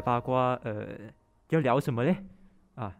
[0.00, 0.86] 下八卦，呃，
[1.50, 2.16] 要聊什么嘞？
[2.74, 2.96] 啊，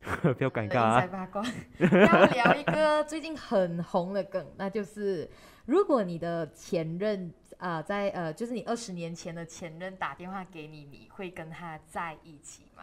[0.36, 1.06] 不要尴尬啊！
[1.10, 1.42] 八卦，
[1.78, 5.28] 要聊一个最近很红的梗，那就是
[5.64, 12.82] 如果你的前任啊，在呃，就是你二十年前的前任打电话给你，你会跟他在一起吗？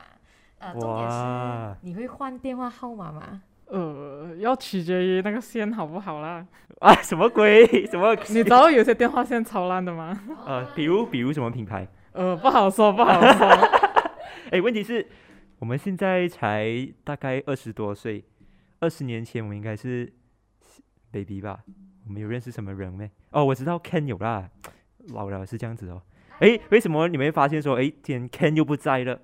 [0.58, 3.44] 呃，重点是你会换电话号码吗？
[3.68, 6.44] 呃，要取决于那个线好不好啦。
[6.80, 7.86] 啊，什么鬼？
[7.86, 8.16] 什么？
[8.30, 10.20] 你知道有些电话线超烂的吗？
[10.48, 11.88] 呃，比如比如什么品牌？
[12.18, 13.48] 呃，不好说，不好说。
[14.52, 15.08] 哎，问题是，
[15.60, 18.26] 我们现在才大概二十多岁，
[18.80, 20.12] 二十年前我们应该是
[21.12, 21.60] baby 吧？
[22.08, 23.10] 我们有认识什么人没？
[23.30, 24.50] 哦，我知道 Ken 有啦，
[25.10, 26.02] 老了是这样子哦。
[26.40, 29.22] 哎，为什么你们发现说，哎，今天 Ken 又不在了？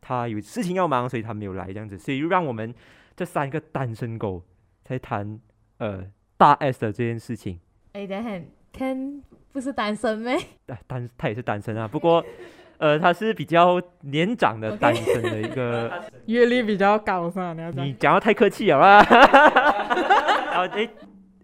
[0.00, 2.74] 他有事情要忙，所以他没有来这样子，所以就让我们。
[3.14, 4.42] 这三个单身狗
[4.82, 5.38] 在谈
[5.76, 7.60] 呃大 S 的这件事情。
[7.92, 8.40] 哎，等下
[8.72, 9.20] ，Ken
[9.52, 10.36] 不是单身妹？
[10.86, 12.24] 单他也是单身啊，不过
[12.78, 17.54] 呃他是比较年长的单身的一个， 阅历比较高是吧？
[17.76, 19.02] 你讲的太客气了嘛。
[19.04, 20.88] 然后，哎，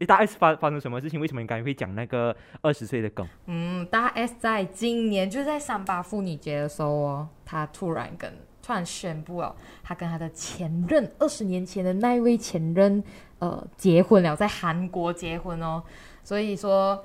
[0.06, 1.20] 大 S 发发生什么事情？
[1.20, 3.26] 为什么你刚才会讲那个二十岁的梗？
[3.46, 8.32] 嗯，大 S 在今年就在三八妇女节的时候哦，他突然跟。
[8.60, 13.02] 突然宣布了，他跟他的前任二十年前的那一位前任，
[13.38, 15.82] 呃，结婚了，在韩国结婚哦。
[16.22, 17.02] 所以说，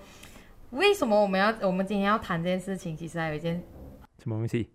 [0.74, 2.98] 为什么我们要我们今天要谈这件事情？
[2.98, 3.64] 其实还有一件
[4.18, 4.70] 什么东西？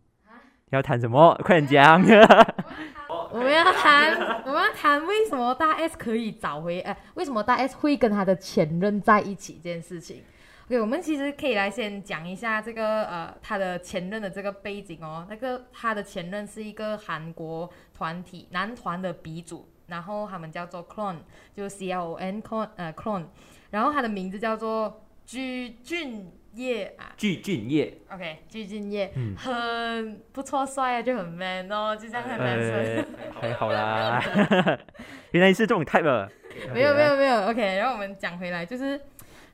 [0.70, 1.34] 要谈什么？
[1.42, 2.00] 快点讲！
[3.32, 6.80] 我们要谈，我们要谈为什么大 S 可以找回？
[6.80, 10.22] 哎，为什么大 S 会跟他的前任在一起这件事情
[10.66, 15.26] ？OK，，我们其实可以来先讲一下这个呃，他的前任的这个背景哦。
[15.28, 21.18] 那个他的前任是一个韩国团体男团的鼻祖，然后他们叫做 Clone，
[21.56, 23.24] 就 C L O N Clone 呃 Clone，
[23.70, 27.12] 然后他的名字叫做具俊业啊。
[27.18, 33.04] 鞠俊业，OK，鞠俊晔，很不错，帅啊，就很 man 哦，就这样很男生。
[33.38, 34.18] 还好啦，
[35.32, 36.28] 原来是这种 type。
[36.72, 38.98] 没有没有没有，OK，然后我们讲回来就是。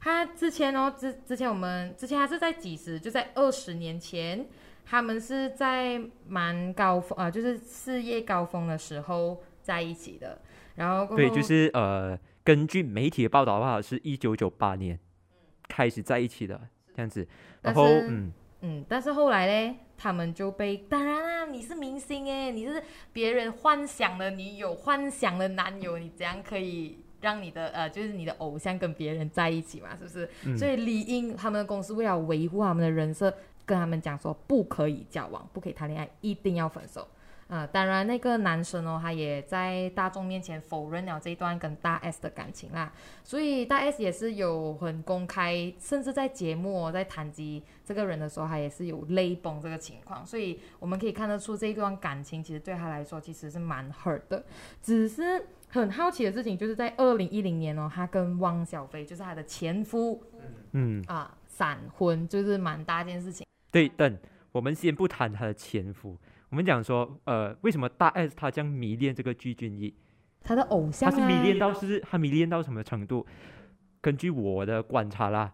[0.00, 3.00] 他之前哦，之之前我们之前他是在几时？
[3.00, 4.46] 就在二十年前，
[4.84, 5.98] 他们是在
[6.28, 10.38] 蛮高峰啊，就是事业高峰的时候在一起的。
[10.74, 14.98] 然后对，就是呃，根据媒体的报道的话，是一九九八年
[15.68, 16.60] 开始在一起的
[16.94, 17.26] 这样子。
[17.62, 18.32] 然后嗯
[18.62, 22.82] 嗯，但是后来呢，他们就被当然啦，你是明星哎，你是
[23.12, 26.98] 别人幻想的女友、幻想的男友，你怎样可以？
[27.20, 30.58] 让你的呃，就是你的偶像跟别人在一起嘛，是不是？
[30.58, 33.32] 所以理应他们的公司为了维护他们的人设，
[33.64, 37.08] 跟他们讲说不可以交往，不可以谈恋爱，一定要分手。
[37.54, 42.92] 啊，当然那个男生哦，他也在大众面前否认了这一段跟大 S 的感情啦。
[43.22, 50.26] 所以大 S 也是有很公开，甚至在节目哦在谈及这个人的时候，他也是有泪崩这个情况。
[50.26, 54.44] 所以我们可以看得出这一段感情其实对他来说其实是蛮 hurt 的，
[54.82, 55.46] 只是。
[55.70, 60.22] 很好奇的事情，就是在二零一零年哦，他跟汪小菲，就是他的前夫，
[60.70, 63.44] 嗯啊，闪婚，就是蛮大件事情。
[63.72, 64.16] 对，但
[64.52, 66.16] 我们先不谈他的前夫，
[66.54, 69.92] 我们讲说，呃，为什么大 S 她将迷恋这个具俊晔？
[70.40, 73.26] 他的偶像，他是迷恋到是，他迷恋到什么程度？
[74.00, 75.52] 根据我的观察啦，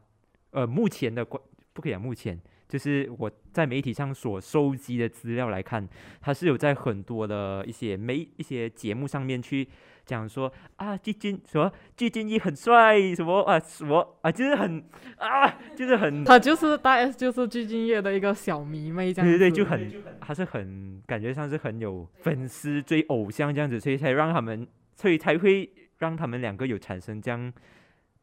[0.51, 2.39] 呃，目前的观不可以讲目前，
[2.69, 5.89] 就是我在媒体上所收集的资料来看，
[6.21, 9.67] 他是有在很多的一些媒一些节目上面去。
[10.07, 14.85] 讲说啊，鞠婧什么鞠婧祎很帅，什么啊什么啊，就是很
[15.17, 24.67] 啊，就是很，他就是大 S，就是鞠婧祎的一个小迷妹这样子，对对对，就很，他是很感觉上是很有粉丝追偶像这样子，所以才让他们，
[24.97, 27.53] 所以才会让他们两个有产生这样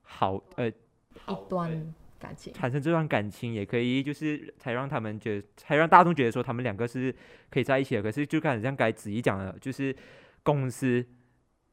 [0.02, 7.16] 好呃一段感情，产生这段感情也可以，就是才让他们觉得，才让大众觉得说他们两个是
[7.50, 8.04] 可以在一起的。
[8.04, 9.96] 可是就开始像该子怡讲的，就是
[10.44, 11.06] 公司。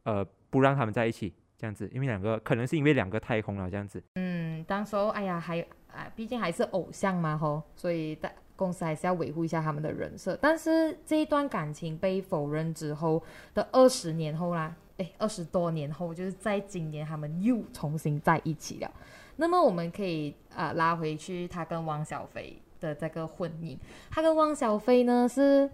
[0.04, 4.02] 呃，不让他们在一起这样子，因为两个可能是因为两个太红了这样子。
[4.14, 5.60] 嗯，当时候哎呀，还
[5.92, 10.38] 啊，毕竟还是偶像嘛吼，所以大公司还是要维护一下他们的人设。
[10.40, 13.22] 但是这一段感情被否认之后
[13.54, 18.90] 的二十年后啦，哎，二十多年后，就是在今年他们又重新在一起了。
[19.36, 23.76] 那么我们可以啊拉回去他跟汪小菲的这个婚姻，
[24.10, 25.70] 他跟汪小菲呢是。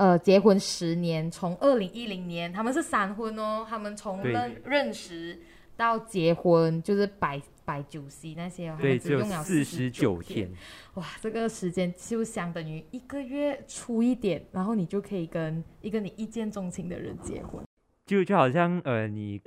[0.00, 3.66] 呃，结婚十年，从二零一零年，他们是闪婚哦。
[3.68, 5.38] 他们从认认识
[5.76, 10.50] 到结婚，就是摆摆酒席那些哦，对，只有四十九天。
[10.94, 17.62] 哇，这个时间就相当于一个月出一点，然后你就可以跟一个你一见钟情的人结婚。
[18.06, 19.38] 就就好像呃，你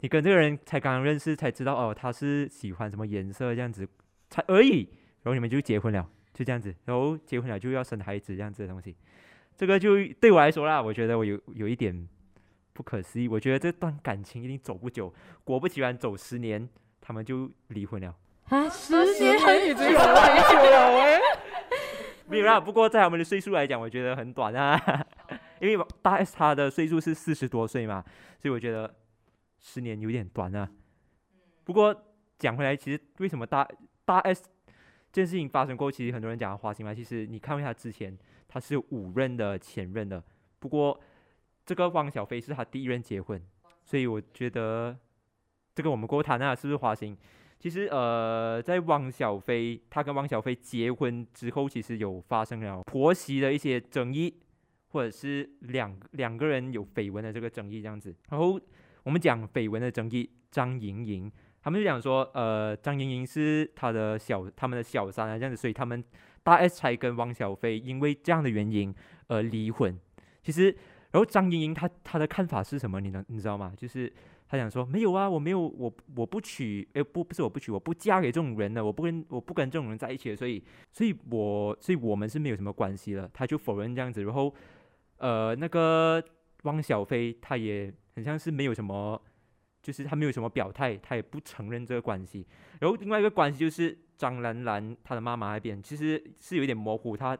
[0.00, 3.86] 你跟这个人才刚刚认识，才知道哦，他是喜欢什么颜色这样子，
[4.30, 4.88] 才而已，
[5.22, 6.08] 然后你们就结婚了。
[6.32, 8.96] 就这样子，然后结婚了就要生孩子这样子的东西，
[9.56, 12.08] 这个就对我来说啦，我觉得我有有一点
[12.72, 15.12] 不可思议，我觉得这段感情一定走不久，
[15.44, 16.68] 果不其然走十年，
[17.00, 18.16] 他们就离婚了。
[18.48, 21.20] 啊，十十年年已经 很久了哎。
[22.26, 25.06] 没有啦，不过在他们的岁数来讲，我觉得很短啊，
[25.60, 28.02] 因为大 S 她的岁数是四十多岁嘛，
[28.40, 28.94] 所以我觉得
[29.60, 30.68] 十年有点短啊。
[31.64, 31.94] 不过
[32.38, 33.68] 讲回来，其实为什么大
[34.04, 34.44] 大 S
[35.12, 38.16] 这件事情发生过后，其实很多人讲花心嘛，其实你看回他之前，
[38.52, 40.22] 他是五任的前任的，
[40.58, 41.00] 不过
[41.64, 43.42] 这个汪小菲是他第一任结婚，
[43.82, 44.94] 所以我觉得
[45.74, 47.16] 这个我们过后谈啊，是不是花心？
[47.58, 54.34] 其实呃，在汪小菲他跟汪小菲结婚之后，其实有发生了婆媳的一些争议，
[54.88, 58.14] 或者是两两个人有绯闻的这个争议这样子。
[58.28, 58.60] 然后
[59.02, 61.32] 我们讲绯闻的争议，张莹莹
[61.62, 66.04] 他们就讲说，呃，张莹莹是他的小他们的小三啊这样子，所以他们
[66.42, 68.94] 大 S 才跟汪小菲因为这样的原因
[69.28, 69.98] 而离婚。
[70.42, 70.66] 其实，
[71.10, 73.00] 然后张莹莹她她的看法是什么？
[73.00, 73.72] 你能你知道吗？
[73.76, 74.12] 就是。
[74.48, 80.62] 她想说没有啊，我没有，我我不娶，诶，不不是我不娶，我不嫁给这种人的，我不跟我不跟这种人在一起，所以
[80.92, 83.26] 所以我所以我们是没有什么关系了。
[83.32, 84.54] 她就否认这样子，然后
[85.16, 86.22] 呃那个
[86.64, 89.18] 汪小菲他也很像是没有什么，
[89.82, 92.46] 就是他没有什么表态，他也不承认这个关系。
[92.80, 97.36] 然后另外一个关系就是张兰兰她的妈妈那边其实是有点模糊，他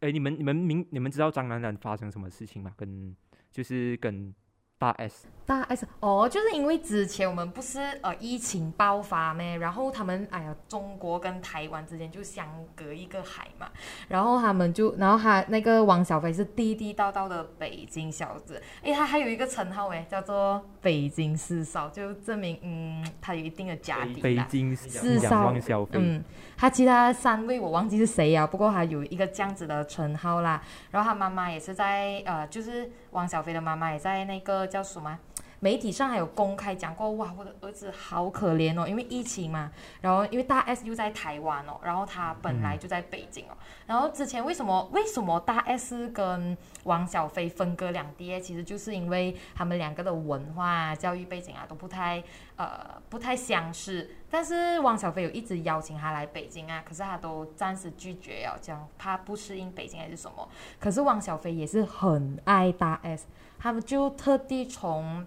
[0.00, 2.72] 哎，你们你们明你们知道张兰兰发生什么事情吗？
[2.76, 3.16] 跟
[3.50, 4.34] 就是跟
[4.78, 5.26] 大 S。
[5.46, 13.68] 大 S 哦，就是因为之前我们不是呃疫情爆发咩，然后他们哎呀，中国跟台湾之间就相隔一个海嘛，
[14.08, 24.22] 然后他们就，然后他那个汪小菲是地地道道的北京小子，诶，他还有一个称号诶，叫做北京四少，就证明嗯，他有一定的家底。
[24.22, 26.24] 北京四少望消费，嗯，
[26.56, 30.62] 他其他三位我忘记是谁呀，不过他有一个这样子的称号啦。
[30.90, 35.18] 然后他妈妈也是在呃，就是汪小菲的妈妈也在那个叫什么啊
[35.60, 39.72] 媒体上还有公开讲过，哇，我的儿子好可怜哦，因为疫情嘛，
[40.02, 43.56] 然后因为大 S 又在台湾哦，然后他本来就在北京哦，
[43.86, 48.40] 然后之前为什么为什么大 S 跟王小菲分隔两地？
[48.40, 52.22] 其实就是因为他们两个的文化、教育背景啊都不太
[52.56, 60.48] 呃不太相似，但是汪小菲有一直邀请他来北京啊，可是他都暂时拒绝了，讲怕不适应北京还是什么。
[60.80, 63.26] 可是汪小菲也是很爱大 S，
[63.58, 65.26] 他们就特地从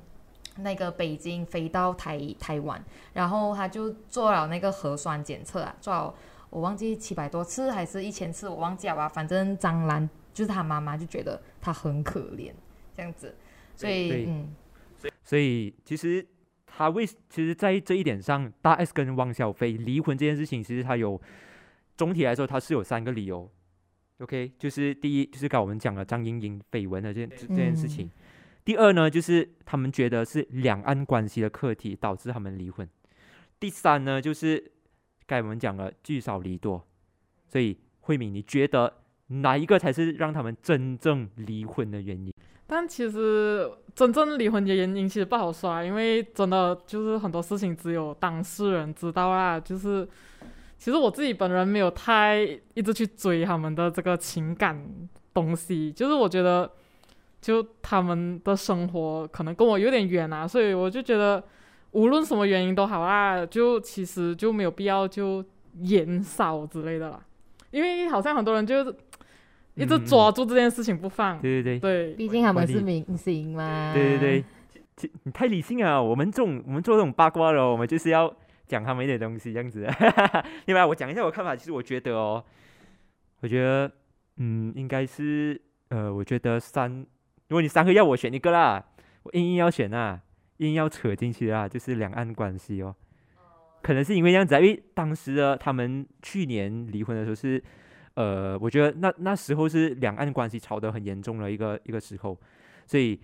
[0.58, 2.84] 那个北京飞到台台湾，
[3.14, 6.14] 然后他就做了那个核酸检测啊，做了
[6.58, 9.08] 我忘记七百多次还是一千次，我忘记了吧。
[9.08, 12.52] 反正张兰就是他妈妈就觉得他很可怜
[12.96, 13.36] 这样子，
[13.76, 14.56] 所以对嗯
[15.24, 16.26] 所以其实
[16.66, 21.22] 他为其实，在这一点上，大 S 跟汪小菲离婚这件事情，其实他有
[21.96, 23.48] 总体来说，他是有三个理由。
[24.18, 28.10] OK，就是第一，就是刚我们讲了张莹莹绯闻的这件这这件事情。
[28.66, 32.90] 第二呢，就是他们觉得是两岸关系的课题导致他们离婚。
[33.60, 34.72] 第三呢，就是
[35.28, 36.82] 该我们讲了聚少离多。
[37.48, 38.92] 所以慧敏，你觉得
[39.28, 42.34] 哪一个才是让他们真正离婚的原因？
[42.66, 49.58] 但其实真正离婚的原因其实不好说啊，因为真的就是很多事情只有当事人知道啦。
[49.60, 50.06] 就是
[50.78, 52.42] 其实我自己本人没有太
[52.74, 54.86] 一直去追他们的这个情感
[55.34, 56.70] 东西，就是我觉得
[57.42, 61.42] 就他们的生活可能跟我有点远啊，所以我就觉得
[61.92, 65.44] 无论什么原因都好啦，就其实就没有必要就
[65.82, 67.20] 延少之类的啦，
[67.72, 68.96] 因为好像很多人就
[69.76, 71.40] 一直抓住这件事情不放。
[71.40, 71.80] 对对对。
[71.80, 73.94] 对，毕竟他们是明星嘛。
[73.94, 74.46] 对对对，
[74.96, 76.04] 其你太理性了。
[76.04, 78.34] 我们这种我们做这种八卦的哦，我们就是要
[78.68, 79.88] 讲他们一点东西这样子。
[80.66, 81.56] 另外，我讲一下我看法。
[81.56, 82.44] 其实我觉得哦，
[83.42, 83.92] 我觉得
[84.38, 86.92] 嗯，应该是呃，我觉得三，
[87.48, 88.84] 如果你三个要我选一个啦，
[89.24, 90.20] 我硬硬要选啊，
[90.58, 92.96] 硬要扯进去啊，就是两岸关系哦。
[93.82, 97.64] 可能是因为这样子啊，因为当时的他们去年离婚的时候是，
[98.16, 102.38] 呃，我觉得那那时候是两岸关系吵得很严重的一个一个时候，
[102.86, 103.20] 所以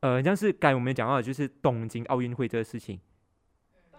[0.00, 2.98] 呃，像是该我们讲到的就是东京奥运会这个事情，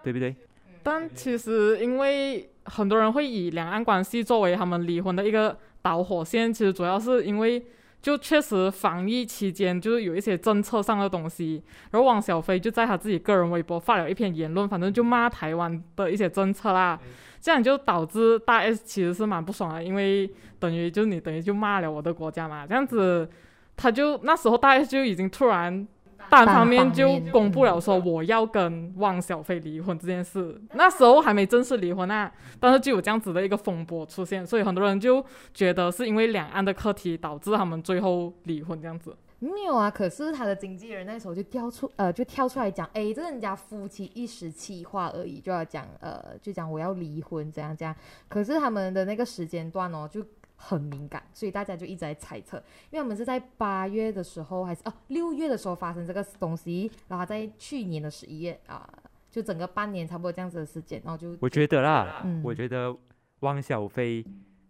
[0.01, 0.35] 对不对？
[0.81, 7.63] 但其实因为很多人会以两岸关系作为他们离婚的一个导火线，其实主要是因为
[8.03, 16.99] 就确实防疫期间就是有一些政策上的东西，然后汪小菲就在他自己个人微博发了一篇言论，反正就骂台湾的一些政策啦，
[17.39, 20.29] 这样就导致大 S 其实是蛮不爽的，因为
[20.59, 23.27] 等于就是你等于就骂了我的国家嘛，这样子
[23.75, 25.87] 他就那时候大 S 就已经突然。
[26.29, 30.59] 单方面就公布了说我要跟汪小菲离婚这件事。
[30.73, 39.15] 那时候还没正式离婚啊，但是就有这样子的一个风波出现，所以很多人就觉得是因为两岸的课题导致他们最后离婚这样子。
[39.39, 47.93] 没有啊，可是他的经纪人那时候就跳出呃，就跳出来讲，哎，这是人家夫妻一时气话而已，就要讲呃，就讲我要离婚怎样怎样。
[48.29, 50.23] 可是他们的那个时间段哦，就
[50.65, 52.57] 很敏感，所以大家就一直在猜测，
[52.89, 58.87] 因为我们是在八月的时候还是哦六月的时候发生这个东西，然后在去年的十一月啊、
[59.29, 62.95] 就整个半年差不多这样子的时间，然后就我觉得啦，嗯我觉得
[63.41, 64.25] 汪小菲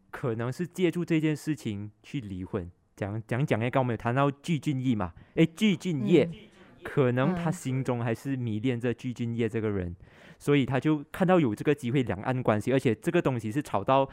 [0.10, 2.70] 可能是借助这件事情去离婚。
[2.96, 5.14] 讲讲讲，哎，刚刚我们有谈到具俊晔嘛？
[5.36, 6.50] 哎，具俊晔、嗯
[6.84, 9.96] 可能他嗯心中还是迷恋着具俊晔这个人，
[10.38, 14.10] 所以他就看到有这个机会，两岸关系，而且这个东西是炒到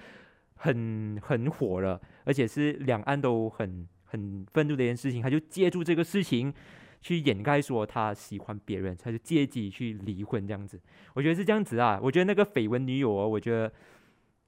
[0.62, 6.52] 很很火了，而且是两岸都很很愤怒的一件事情，他就借助这个事情
[7.00, 10.79] 去掩盖说他喜欢别人，他就借机去离婚这样子。
[11.14, 13.73] 我觉得是这样子啊，我觉得那个绯闻女友哦，我觉得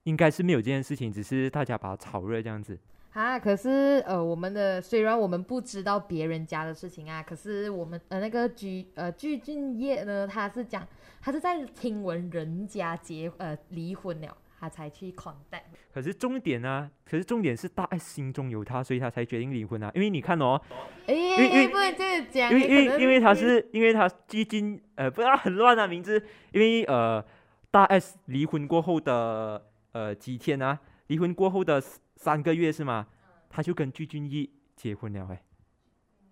[0.02, 2.78] 应该是没有这件事情，只是大家把它炒热这样子。
[3.12, 10.86] 啊，可是呃，我们的虽然我们不知道别人家的事情啊，可是我们呃那个鞠呃鞠俊业呢，他是讲
[11.20, 15.62] 他是在听闻人家结呃离婚了，他才去 contact。
[15.92, 19.90] 可是重点呢、可是重点是大 S 心中有他，所以他才决定离婚啊。
[19.92, 20.60] 因为你看哦，
[21.08, 27.24] 哎，因为哎不能这样讲，因为因为因为他是因为他基金呃不知道很乱啊名字，因为呃
[27.72, 30.78] 大 S 离婚过后的呃几天啊，
[31.08, 31.80] 离婚过后的
[32.14, 33.08] 三个月是吗？
[33.50, 35.42] 他就跟具俊晔结婚了哎，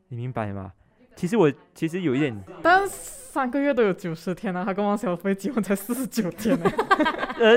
[0.07, 0.73] 你明白吗？
[1.17, 6.71] 其实我其实有一点但三个月都有九十天了，他跟汪小菲结婚才四十九天呢。
[7.39, 7.57] 呃，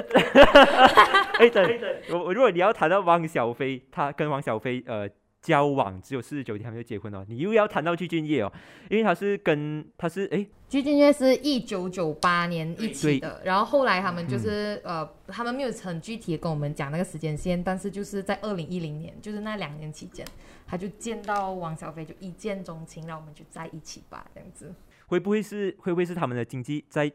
[1.39, 1.67] 哎等
[2.11, 5.09] 我我如果你要谈到汪小菲，他跟汪小菲呃
[5.43, 8.51] 交往只有四十九天还没有结婚哦，你又要谈到具俊晔哦，
[8.89, 20.25] 因为他是跟他是哎具俊晔是一九九八年一起的，然后后来他们嗯就是、呃，他们没有很具体的跟我们讲那个时间线，但是就是在二零一零年，就是那两年期间，
[20.65, 24.73] 他就见到王小飞，就一见钟情，然后我们就在一起吧，这样子。
[25.07, 27.11] 会不会是会不会是他们的经济在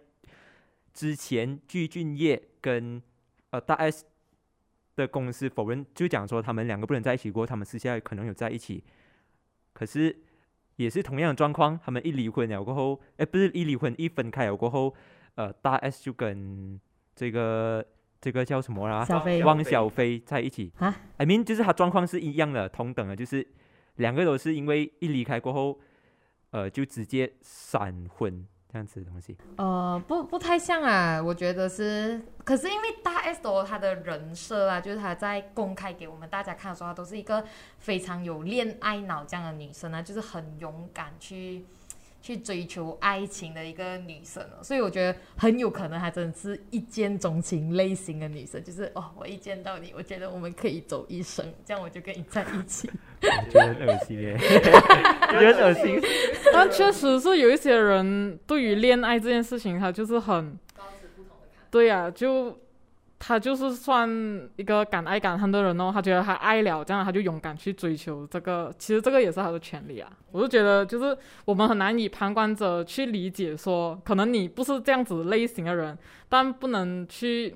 [0.93, 3.03] 之前具俊晔跟
[3.51, 4.05] 呃大 S
[4.99, 8.85] 的公司否认，就讲说他们两个不能在一起过，他们私下可能有在一起，
[9.73, 10.15] 可是
[10.77, 14.95] 也是同样的状况，他们一离婚了过后，哎不是一离婚一分开了过后，
[15.37, 16.79] 呃大 S 就跟
[17.15, 17.85] 这个
[18.21, 19.07] 这个叫什么啦？
[19.45, 23.47] 汪小菲在一起啊，I mean 就是他状况是一样的，同等的，就是
[23.97, 25.81] 两个都是因为一离开过后，
[26.51, 29.37] 呃就直接闪婚这样子的东西。
[29.57, 37.45] 呃，不不太像啊，我觉得是，可是因为大 S 的她的人设啊，就是她在公开给我们大家看的时候，她都是一个
[37.79, 41.65] 非常有恋爱脑这样的女生啊，就是很勇敢去
[42.21, 52.91] 去追求爱情的一个女生哦，所以我觉得很有可能她真的是一见钟情类型的女生，就是哦，我一见到你，我觉得我们可以走一生，这样我就跟你在一起。
[53.23, 56.01] 我觉得很恶心耶，我觉得恶心。
[56.53, 60.59] 但确实是有一些人对于恋爱这件事情，他就是很，
[61.71, 62.59] 对呀、就
[63.19, 64.09] 他就是算
[64.57, 65.91] 一个敢爱敢恨的人哦。
[65.93, 70.11] 他觉得他爱了，这样他就勇敢去追求这个，其实这个也是他的权利啊。
[70.31, 75.97] 我就觉得，就是我们很难以旁观者去理解说，可能你不是这样子类型的人，
[76.29, 77.55] 但不能去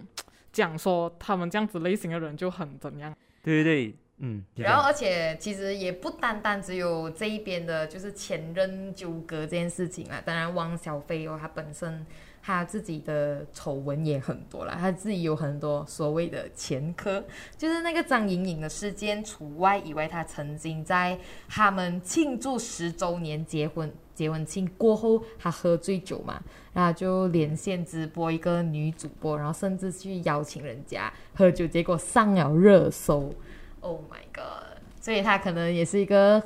[0.52, 3.14] 讲说他们这样子类型的人就很怎样。
[3.42, 4.44] 对对对，嗯。
[4.56, 10.20] 然后，而且其实也不单单只有这一边的，就是前任纠葛这件事情啊。
[10.24, 12.06] 当然，汪小菲哦，他本身
[12.42, 17.24] 他自己的丑闻也很多啦，他自己有很多所谓的前科，
[17.56, 21.16] 就是那个张颖颖的事件除外以外，他曾经在
[21.48, 33.32] 他们庆祝十周年结婚结婚庆过后，他喝醉酒嘛，然后就连线直播一个女主播，然后甚至去邀请人家喝酒，结果上了热搜。
[33.80, 34.82] Oh my god！
[35.00, 36.42] 所以他可能也是一个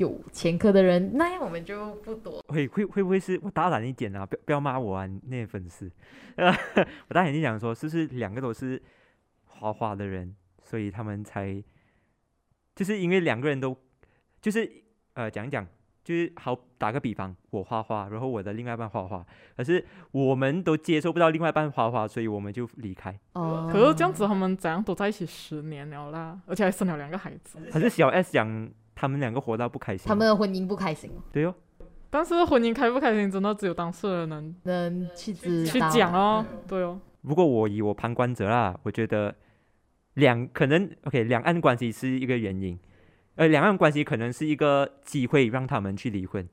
[0.00, 2.42] 有前科的人，那样我们就不多。
[2.48, 4.24] 会会会不会是我大胆一点啊？
[4.24, 5.90] 不要 不要骂我啊，那些粉丝。
[6.36, 6.50] 呃，
[7.08, 8.80] 我大胆一点讲说，是不是两个都是
[9.44, 11.62] 花花的人，所以他们才，
[12.74, 13.76] 就是因为两个人都，
[14.40, 14.66] 就是
[15.12, 15.66] 呃讲一讲，
[16.02, 19.22] 就是好打个比方，我花花，然后我的另外一半花花，
[19.54, 23.14] 可是我们都接受不到另外一半花花，所以我们就离开。
[23.34, 27.58] 哦可是这样子，他们怎样都在一起十年了啦，而且还生了两个孩子。
[27.70, 31.54] 可是小 S 讲他们两个活到不开心，他们的婚姻不开心，对哦，
[32.10, 36.44] 但是婚姻开不开心，真的只有当事人能能去知去讲哦。
[36.68, 39.34] 对哦，如果我以我旁观者啦，我觉得
[40.14, 42.78] 两可能 OK，两岸关系是一个原因，
[43.36, 46.46] 呃，两岸关系可能是一个机会让他们去离婚，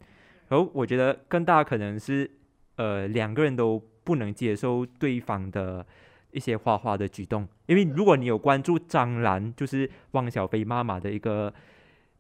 [0.48, 2.32] 然后我觉得更大可能是
[2.78, 5.86] 呃两个人都不能接受对方的
[6.32, 11.54] 一些花花的举动，因为如果你有关注张兰，就是汪小菲妈妈的一个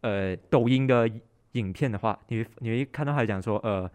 [0.01, 1.09] 呃抖音的
[1.53, 3.89] 影片的话，你会你会看到他讲说呃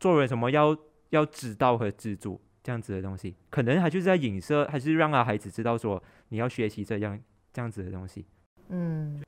[0.00, 0.76] 做人什么要
[1.10, 7.18] 要知道和知足这样子的东西，可能他就是在影射，还是让他孩子知道说你要学习这样
[7.52, 8.26] 这样子的东西。
[8.68, 9.22] 嗯，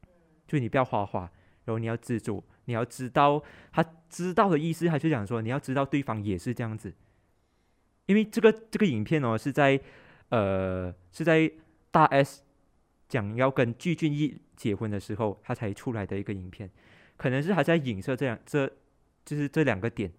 [0.47, 1.21] 就你不要画画，
[1.65, 6.93] 然后你要自主，你要知道他知道的意思，他就讲说你要知道对方也是这样子，
[8.07, 9.81] 因为这个这个影片哦是在
[10.31, 11.51] 呃是在
[11.93, 12.43] 大 S
[13.09, 16.71] 讲要跟具俊晔结婚的时候，他才出来的一个影片，
[17.17, 18.71] 可能是他在影射这样这
[19.25, 20.13] 就是这两个点，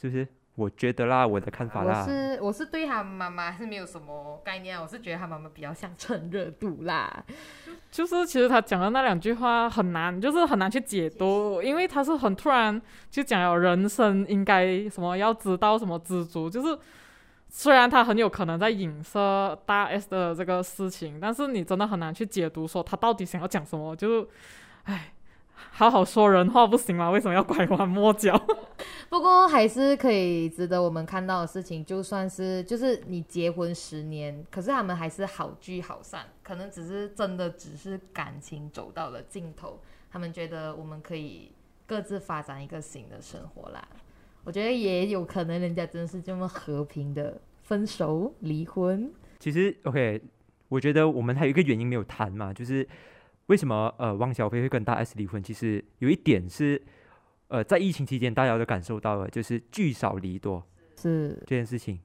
[0.00, 0.26] 是不是？
[0.54, 7.24] 我觉得啦，我的看法啦我啦，是我是对他妈妈是没有什么概念啊，我是觉得他妈妈比较像蹭热度啦。
[7.90, 12.80] 就是其实他讲的那两句话很难，就是很难去解读，因为他是很突然
[13.10, 16.78] 就讲了人生应该什么要知道什么知足，就是
[17.54, 24.26] 虽然他很有可能在影射大 S 的这个事情，但是你真的很难去解读说他到底想要讲什么，就
[24.84, 25.12] 唉，
[25.72, 27.10] 好好说人话不行吗？
[27.10, 28.42] 为什么要拐弯抹角？
[29.10, 39.78] 不过还是可以值得我们看到的事情，就算是就是你结婚十年，可是他们还是好聚好散，可能只是真的只是感情走到了尽头，
[40.10, 41.52] 他们觉得我们可以
[41.86, 43.86] 各自发展一个新的生活啦。
[44.44, 49.12] 我觉得也有可能人家真的是这么和平的分手离婚。
[49.38, 50.20] 其实 OK，
[50.68, 52.86] 我觉得我们还有一个原因没有谈嘛，就是
[53.46, 55.42] 为什么呃汪小菲会跟大 S 离婚？
[55.42, 56.80] 其实有一点是
[57.48, 60.64] 呃在疫情期间大家都感受到了，就是聚少离多
[60.96, 61.98] 是，这件事情，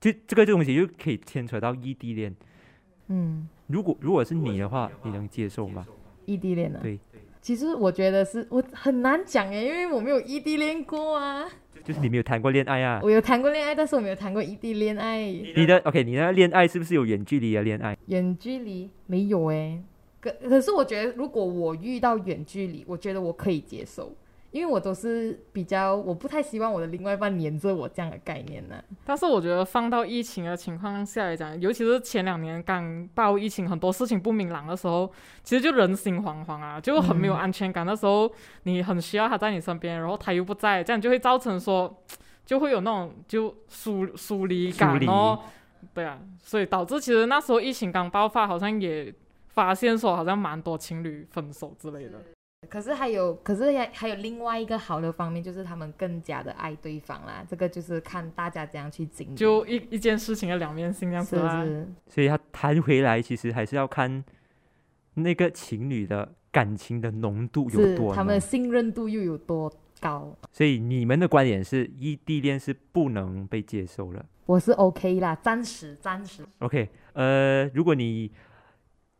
[0.00, 2.34] 就这个东西就可以牵扯到异地恋。
[3.08, 5.86] 嗯，如果如果是你的话，你能接受吗？
[6.24, 6.80] 异地恋啊。
[6.82, 6.98] 对，
[7.40, 11.46] 其实我觉得是我很难讲诶，因为我没有异地恋过啊。
[11.84, 13.00] 就是你没有谈过恋爱啊？
[13.02, 15.20] 我有谈过恋爱，但是我没有谈过异地恋爱。
[15.22, 17.96] 你的 OK，你的恋爱是不是有远距离的恋爱？
[18.06, 19.82] 远距离没有诶，
[20.20, 24.14] 可可是我觉得，如果我遇到远距离，我觉得我可以接受，
[24.52, 35.10] 因为我都是比较，我不太希望我的另外一半黏着我这样的概念呢、但是我觉得放到疫情的情况下来讲，尤其是前两年刚爆疫情，很多事情不明朗的时候，
[35.42, 37.86] 其实就人心惶惶啊，就很没有嗯安全感。
[37.86, 38.30] 那时候
[38.64, 42.02] 你很需要他在你身边，然后他又不在，这样就会造成说，
[42.44, 45.40] 就会有那种就疏疏离感 哦。
[45.94, 49.12] 对啊，所以导致其实那时候疫情刚爆发，好像也
[49.48, 52.20] 发现说好像蛮多情侣分手之类的。
[52.72, 57.44] 可是还有，可是还还有另外一个好的方面，就是他们更加的爱对方啦。
[57.46, 59.34] 这个就是看大家怎样去经历。
[59.34, 61.62] 就一一件事情的两面性这样子是啦。
[61.62, 64.24] 是，所以他谈回来，其实还是要看
[65.12, 68.14] 那个情侣的感情的浓度有多。
[68.14, 70.34] 他们的信任度又有多高。
[70.50, 74.24] 所以你们的观点是异地恋是不能被接受了。
[74.46, 76.42] 我是 OK 啦，暂时暂时。
[76.60, 78.32] OK，呃，如果你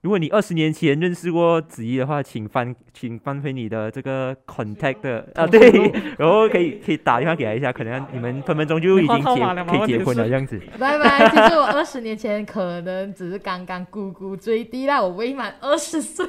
[0.02, 5.70] 如果你二十年前认识过子怡的话，请翻请翻回你的这个 contact 的 啊，对，
[6.18, 9.22] 然后可以可以打电话给他一下，可能你们分分钟就已经结
[9.64, 10.60] 可以结婚了这样子。
[10.76, 11.28] 拜拜。
[11.30, 16.26] 其实我二十年前可能只是刚刚咕咕追低啦，我未满二十岁。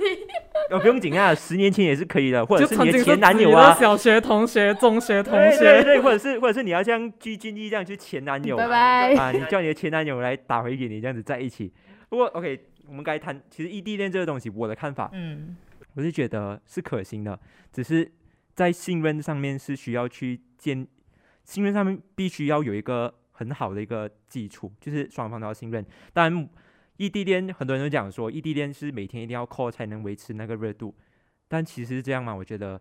[0.70, 9.16] 哦，不用紧啊，十年前也是可以的，或者是你的前男友啊，小学同学、中学同对对学，对，或者是或者是你要像鞠婧祎这样，就是前男友拜拜。
[9.16, 11.74] 啊，你叫你的前男友来打回给你，这样子在一起。
[12.08, 12.60] 不过 OK，
[12.94, 15.58] 我们该谈，其实异地恋这个东西，我的看法，嗯，
[15.96, 17.40] 我是觉得是可行的，
[17.72, 18.12] 只是
[18.54, 20.88] 在信任上面是需要去建，
[21.44, 25.84] 信任上面必须要有一个很好的一个基础，就是双方都要信任。
[26.14, 26.50] 当然，
[26.98, 30.94] 异地恋很多人都讲说，异地恋是每天一定要 call 才能维持那个热度，
[31.48, 32.36] 但其实是这样嘛？
[32.36, 32.80] 我觉得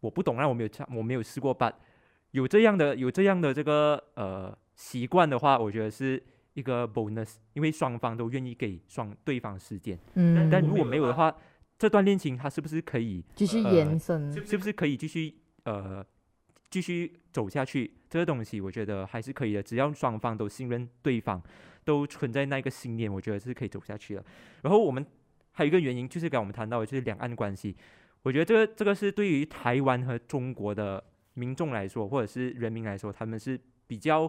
[0.00, 1.72] 我不懂啊，我没有，我没有试过吧。
[2.32, 6.22] 有这样的有这样的这个呃习惯的话，我觉得是
[6.58, 9.96] 一个 bonus，因为双方都愿意给双对方时间。
[10.14, 11.32] 嗯，但如果没有的话，
[11.78, 16.04] 这段恋情它是不是可以继续呃延伸，是不是可以继续呃
[16.68, 17.94] 继续走下去？
[18.10, 21.40] 这个东西我觉得还是可以的，只要双方都信任对方，
[21.84, 24.24] 都存在那个信念，我觉得是可以走下去的。
[24.62, 25.06] 然后我们
[25.52, 27.76] 还有一个原因，就是刚刚我们谈到的就是两岸关系，
[28.22, 34.28] 我觉得这个这个是对于台湾和中国的民众来说，或者是人民来说，他们是比较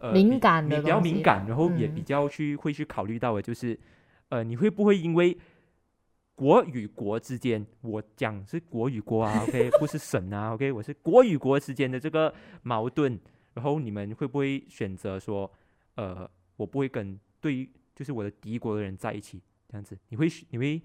[0.00, 1.94] 呃敏感的比较敏感，然后也嗯。
[1.94, 3.78] 比较去会去考虑到的，就是
[4.28, 5.38] 呃你会不会因为
[6.34, 13.18] 国与国之间，我讲是国与国啊， OK，不是省啊， OK，我是国与国之间的这个矛盾，
[13.54, 15.50] 然后你们会不会选择说，
[15.96, 20.80] 呃，我不会跟对，就是我的敌国的人在一起，这样子，你会你会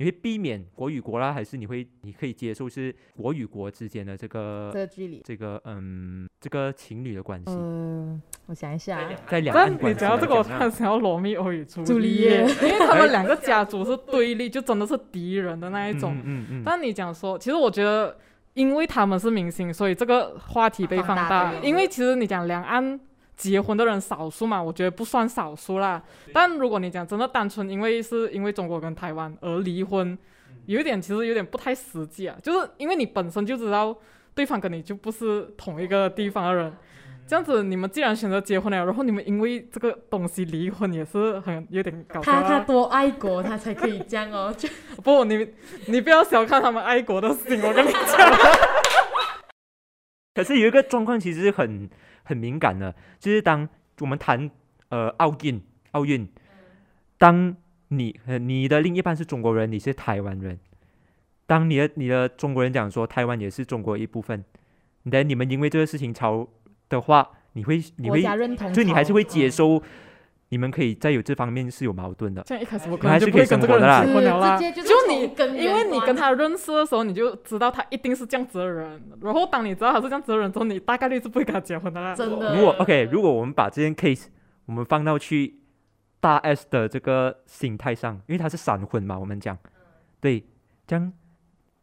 [0.00, 5.20] 你会避免国与国啦，还是你会你可以接受是国与国之间的这个这个距离。
[5.22, 16.14] 这个嗯这个情侣的关系，嗯，我想一下啊，在两但岸关系你讲到这个，我来讲啊突然想要罗密欧与朱朱丽丽叶，叶 因为他们两个家族是对立，就真的是敌人的那一种。
[16.16, 18.16] 嗯嗯嗯，但你讲说，其实我觉得，
[18.54, 21.60] 因为他们是明星，所以这个话题被放放大大。
[21.60, 22.98] 对因为其实你讲两岸
[23.40, 26.02] 结婚的人少数嘛，我觉得不算少数啦。
[26.30, 30.18] 但如果你讲真的单纯因为是因为中国跟台湾而离婚，
[30.66, 33.96] 有一点其实有点不太实际啊，就是因为你本身就知道
[34.34, 36.70] 对方跟你就不是同一个地方的人。
[37.26, 42.42] 这样子，你们既然选择结婚了，然后你们因为这个东西离婚，也是很有点搞笑、啊。
[42.42, 44.52] 他他多爱国，他才可以这样哦。
[44.58, 44.68] 就
[45.02, 45.48] 不，你
[45.86, 48.00] 你不要小看他们爱国的心，我跟你讲。
[50.34, 51.88] 可是有一个状况其实很
[52.22, 53.68] 很敏感的，就是当
[54.00, 54.50] 我们谈
[54.88, 55.60] 呃奥运
[55.92, 56.28] 奥运，
[57.18, 57.56] 当
[57.88, 60.58] 你呃你的另一半是中国人，你是台湾人，
[61.46, 64.44] 当你的你的中国人讲说台湾也是中国一部分，
[65.10, 66.48] 但你们因为这个事情吵
[66.88, 68.22] 的话，你会你会
[68.72, 69.50] 就你还是会接嗯。
[69.50, 69.82] 受，
[70.50, 72.42] 你们可以在有这方面是有矛盾的。
[72.42, 74.58] 这样一开始我可你还是可以能就不会跟这个人结婚了啦。
[74.58, 79.00] 是直接就你从因为你跟他认识的时候，你就知道他一定是这样子的人。
[79.22, 82.14] 然后当你知道他是这样子的人之后，你大概率是不会跟他结婚的啦。
[82.14, 84.26] 真的，如果 OK，如果我们把这件 case
[84.66, 85.60] 我们放到去
[86.20, 89.56] 大 S 的这个心态上，因为他是闪婚嘛，我们讲，
[90.20, 90.44] 对，
[90.86, 91.12] 这样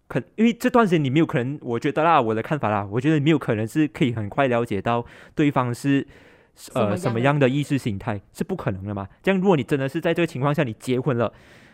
[0.10, 6.06] 可因为这段时间你没有可能，我觉得啦，我的看法啦，我觉得你没有可能是可以很快了解到对方是
[6.74, 9.08] 呃什么样样的意识形态，是不可能的嘛。
[9.22, 11.32] 这样如果你真的是在这个情况下你结婚了，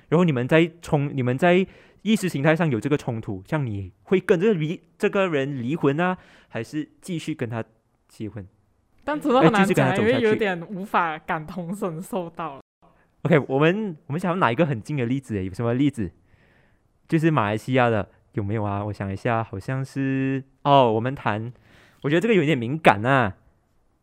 [0.10, 1.65] 然后你们在冲，你们在
[2.02, 6.17] 意识形态上有这个冲突，像你会跟这个离这个人离婚啊，
[6.50, 7.63] 还是继续跟他
[8.08, 8.46] 结婚？
[9.06, 12.62] 但真的很难讲，因为有点无法感同身受到。
[13.24, 16.12] OK，我们我们想要拿一个很近的例子，有什么例子？
[17.08, 18.84] 就是马来西亚的有没有啊？
[18.84, 21.54] 我想一下，好像是哦，我们谈，
[22.02, 23.36] 我觉得这个有点敏感啊。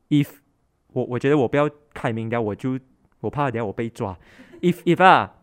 [0.08, 0.28] If
[0.92, 2.78] 我我觉得我不要开明掉，我就
[3.20, 4.16] 我怕等下我被抓。
[4.60, 5.34] If if 啊，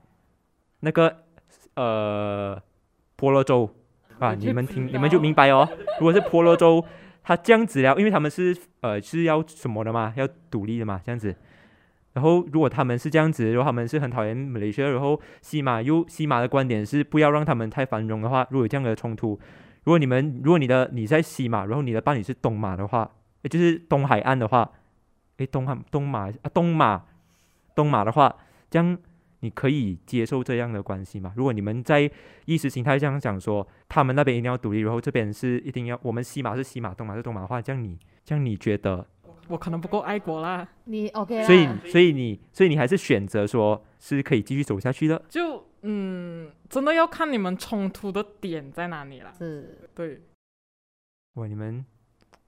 [0.82, 1.24] 那个
[1.76, 2.62] 呃
[3.16, 3.70] 婆罗洲
[4.20, 5.68] 啊，你们听你们就明白哦。
[6.00, 6.86] 如果是婆罗洲，
[7.24, 11.36] 他这样子了，因为他们是呃是要什么的嘛，要独立的嘛，这样子。
[12.14, 19.40] 然后如果他们是这样子，如果他们是很讨厌马来西亚，然后西马又西马的观点是不要让他们太繁荣的话，如果有这样的冲突，
[19.84, 23.12] 如果你们如果你的你在西马，然后你的伴侣是东马的话，
[23.44, 24.72] 也就是东海岸的话，
[25.38, 27.06] 诶，东汉东马啊东马
[27.76, 28.36] 东马的话，
[28.70, 28.98] 这样
[29.42, 31.34] 你可以接受这样的关系吗？
[31.36, 32.10] 如果你们在
[32.46, 39.06] 意识形态上讲说他们那边一定要独立，然后这边是一定要我们西马是西马，东马是东马的话，这样你这样你觉得？
[39.48, 45.24] 我可能不够爱国啦，你 OK 啦所以所以你所以你还是选择说是可以继续走下去的。
[45.30, 49.32] 就嗯，真的要看你们冲突的点在哪里啦。
[49.38, 50.20] 是对，
[51.36, 51.86] 哇，你们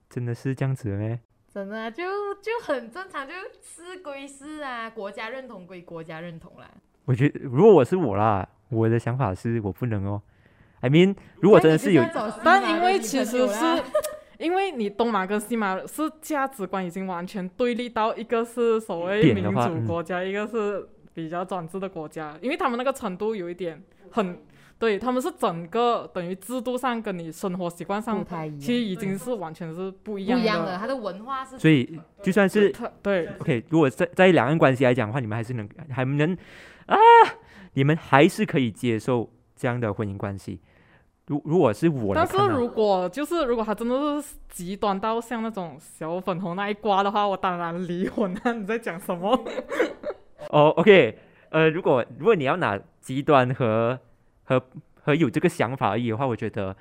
[0.10, 1.22] 真的是这样子的咩？
[1.54, 2.04] 真的啊就
[2.36, 6.70] 就很正常，就是归是啊，国家认同归国家认同啦。
[7.06, 10.22] 我觉得如果我是我啦，我的想法是我不能哦。
[10.82, 12.04] I mean，如果真的是有
[12.44, 13.84] 但因为其实是，
[14.38, 24.40] 因为你东马跟西马是价值观已经完全对立到，一个是所谓民主国家，一个是比较专制的国家，因为他们那个程度有一点很，
[24.80, 28.26] 对他们是整个等于制度上跟你生活习惯上，
[28.58, 36.34] 其实已经是完全是不一不样一样的，他的文化是所以就算是他对 OK，如果在在两岸关系来讲的话，你们还是能还能
[36.86, 36.96] 啊，
[37.74, 40.62] 你们还是可以接受这样的婚姻关系。
[41.28, 48.54] 如如果是我但是如果就是如果他真的是极端到像那种小粉红那一挂的话，我当然离婚啊！
[48.54, 49.38] 你在讲什么？
[50.50, 54.00] 哦，OK，呃，如果如果你要拿极端和
[54.50, 54.60] 和
[54.96, 56.76] 和有这个想法而已的话，我觉得，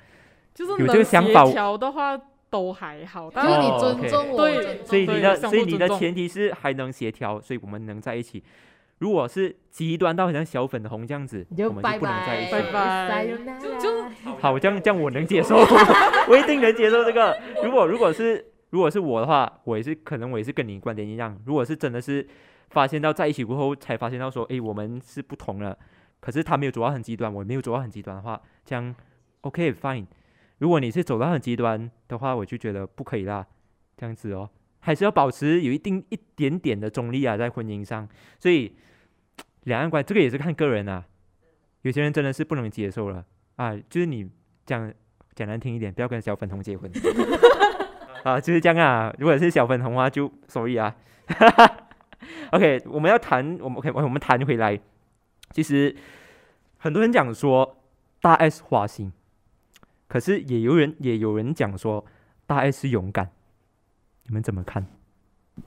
[0.55, 8.43] 就是有这个想法协调的话都还好，但就是你哦尊重我，对所以你的所以你的前提是还能协调，所以我们能在一起。
[8.97, 12.51] 如果是极端到好像小粉红这样子，我们就不能在一起。
[12.51, 13.27] 拜拜
[13.69, 15.55] 就好，这样这样我能接受，
[16.27, 17.37] 我一定能接受这个。
[17.63, 21.39] 如果如果是如果是我的话，我也是可能我也是跟你观点一样。
[21.45, 22.27] 如果是真的是
[22.71, 25.77] 发现到在一起过后才发现到说，哎，我们是不同了，
[26.19, 28.93] 可是他没有走到很极端，我没有走到很极端的话，这样
[29.41, 30.05] OK fine。
[30.57, 33.47] 如果你是走到很极端的话，我就觉得不可以啦，
[33.95, 38.07] 这样子哦，还是要保持有一定一点点的中立啊，在婚姻上。
[38.37, 38.75] 所以
[39.63, 41.05] 两岸关这个也是看个人啊，
[41.83, 44.29] 有些人真的是不能接受了啊，就是你
[44.65, 44.93] 讲
[45.35, 46.91] 讲难听一点，不要跟小粉红结婚
[48.23, 49.15] 啊，就是这样啊。
[49.17, 50.93] 如果是小粉红的话，就 sorry 啊。
[52.51, 54.77] OK，我们要谈，我们 OK，我们谈回来，
[55.51, 55.95] 其实
[56.77, 57.77] 很多人讲说
[58.21, 59.11] 大 S 花心，
[60.07, 62.05] 可是也有人也有人讲说
[62.45, 63.31] 大 S 勇敢，
[64.23, 64.85] 你们怎么看？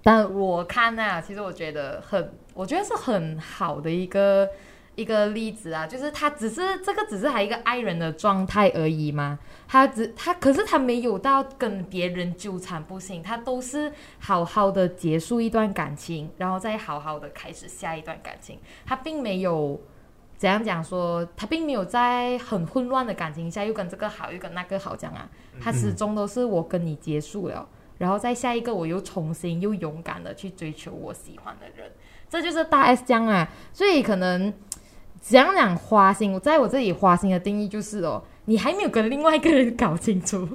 [0.03, 4.49] 但我看啊，其实我觉得很，我觉得是很好的一个
[4.94, 19.81] 一个例子啊，就是他只是这个只是他一个爱人的状态而已嘛，他只他可是他没有到跟别人纠缠不清，他都是好好的结束一段感情，然后再好好的开始下一段感情，他并没有。
[20.38, 31.92] 怎样讲说，他并没有在很混乱的感情下又跟这个好又跟那个好讲啊，他始终都是我跟你结束了，然后再下一个我又重新又勇敢的去追求我喜欢的人，
[32.28, 33.48] 这就是大 S 这样啊。
[33.72, 34.52] 所以可能
[35.22, 40.48] 怎样讲花心，我在我这里花心的定义就是哦，你还没有跟另外一个人搞清楚，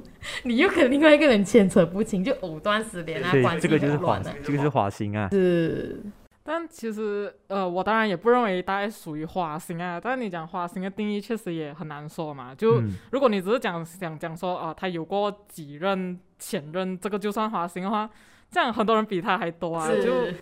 [0.44, 5.30] 你又跟另外一个人牵扯不清，就藕断丝连啊，对关，系这个就是乱的，，这个是花心啊。
[5.32, 6.02] 是
[6.44, 10.00] 但其实，呃，我当然也不认为大 S 属于花心啊。
[10.02, 12.54] 但你讲花心的定义，确实也很难说嘛。
[12.54, 18.08] 就、嗯如果你只是讲想讲说，啊、他有过几任前任，这个就算花心的话，
[18.50, 19.88] 这样很多人比他还多啊。
[19.88, 20.34] 就是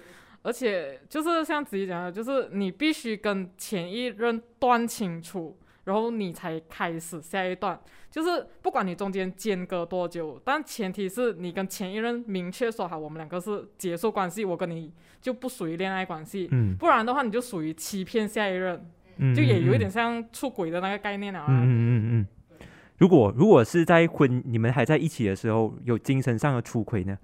[0.47, 7.77] 而且就是像子怡讲的，就是你必须跟前一任断清楚，然后你才开始下一段。
[8.13, 16.49] 就是不管你中间间隔多久，但前提是你跟前一任明确说好，我们两个是结束关系，我跟你就不属于恋爱关系。
[16.53, 21.47] 嗯不然的话，你就属于欺骗下一任，嗯，就也有一嗯点像出轨的那个概念了啊。
[21.49, 22.59] 嗯嗯嗯嗯。
[22.99, 27.19] 如果如果是在婚你们还在一起的时候有精神上的出轨呢？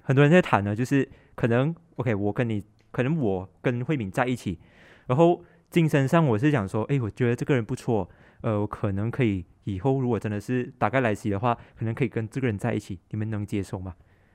[0.00, 4.58] 很多人在谈呢，就是可能 OK，我跟你可能我跟慧敏在一起，
[5.06, 8.08] 然后精神上我是想说，哎，我觉得这个人不错，
[8.40, 13.94] 呃，我可能可以以后如果真的是大概来袭的话，可能可以跟这个人在一起，你们能接受吗？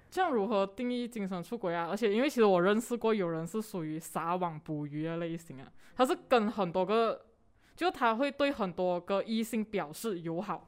[0.09, 1.87] 这样如何定义精神出轨啊？
[1.89, 7.27] 而且因为其实我认识过有人是属于撒网捕鱼的类型啊，他是跟很多个，
[7.75, 10.67] 就他会对很多个异性表示友好，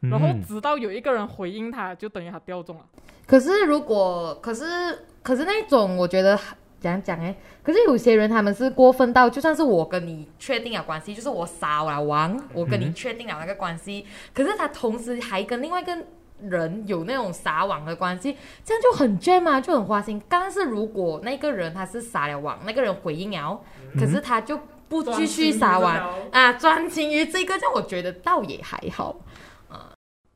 [0.00, 2.82] 然后嗯直到有一个人回应他，就等于他掉中了。
[3.26, 6.38] 可是如果，可是可是那种，我觉得
[6.80, 7.36] 怎样讲哎？
[7.62, 15.96] 可是有些人他们是过分到，就算是我跟你确定了关系，就是我撒了网，我跟你确定了那个关系，可是他同时还跟另外一个
[16.40, 18.34] 人有那种撒网的关系，
[18.64, 20.20] 这样就很贱嘛，就很花心。
[20.26, 23.60] 但是如果那个人他是撒了网，那个人回应了，
[23.98, 24.58] 可是他就
[24.88, 25.94] 不继续撒网
[26.32, 29.14] 啊，专情于这个，这样我觉得倒也还好。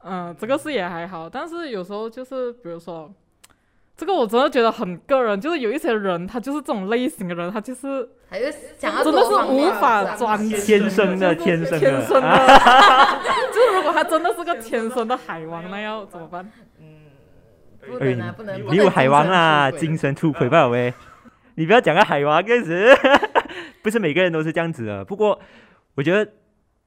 [0.04, 3.12] 嗯，这个是也还好，但是有时候就是比如说，
[3.96, 12.36] 这个我真的觉得很个人，就是有一些人他就是这种类型的人，他就是还是想要真的是无法的专情，天生的天生的天生啊
[13.16, 16.50] 的， 就是如果他真的是个天生的海王，那要怎么办？
[17.86, 20.92] 不能啊，不能，不你有海王啦，精神出轨吧喂！
[21.56, 22.96] 你不要讲个海王开始，
[23.82, 25.04] 不是每个人都是这样子的。
[25.04, 25.38] 不过
[25.94, 26.32] 我觉得，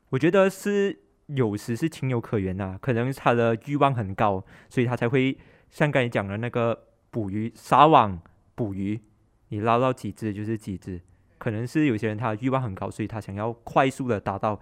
[0.09, 5.37] 我觉得是有时是情有可原呐、可能他的欲望很高，所以他才会
[5.69, 8.19] 像刚才讲的那个捕鱼撒网
[8.55, 8.99] 捕鱼，
[9.49, 11.01] 你捞到几只就是几只。
[11.37, 14.59] 可能是有些人他欲望很高，所以他想要快速的达到。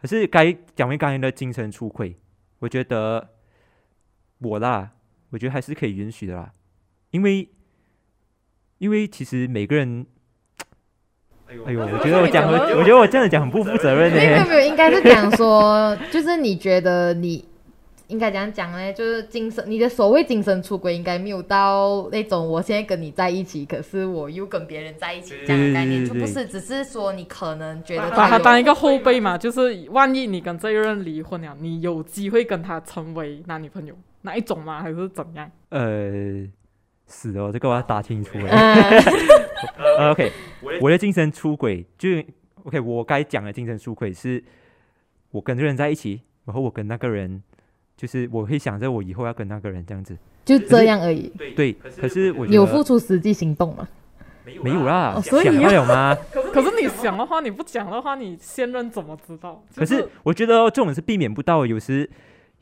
[0.00, 2.16] 可是该讲回刚才的精神出轨，
[2.58, 3.30] 我觉得
[4.38, 4.90] 我啦，
[5.30, 6.52] 我觉得还是可以允许的啦，
[7.10, 7.48] 因为
[8.78, 10.04] 因为其实每个人，
[11.48, 14.16] 哎呦，我觉得我讲，我我觉得我这样子讲很不负责任 呢。
[14.16, 17.44] 没有没有没有，应该是讲说， 就是你觉得你
[18.08, 18.92] 应该怎样讲呢？
[18.92, 34.82] 就是精神，你的所谓精神出轨，应该没有到那种我现在跟你在一起，可是我又跟别人在一起这样的概念，就不是只是说你可能觉得把他当一个后辈嘛，就是万一你跟这一任离婚了，你有机会跟他成为男女朋友哪一种吗？
[34.82, 35.50] 还是怎样？
[35.70, 36.46] 呃，
[37.12, 38.38] 是哦，这个我要打清楚
[40.10, 40.32] OK，
[40.80, 42.08] 我的精神出轨就
[42.64, 44.42] OK，我该讲的精神出轨是，
[45.30, 47.42] 我跟这个人在一起，然后我跟那个人，
[47.96, 50.16] 就是我会想着我以后要跟那个人这样子。
[50.44, 51.30] 就这样而已。
[51.54, 53.86] 对，可是我有付出实际行动吗？
[54.44, 56.16] 没有啦，哦所以想到有吗？
[56.52, 59.62] 可是你想的话，你不讲的话，你现任怎么知道？
[59.76, 62.10] 可就是我觉得哦这种是避免不到，有时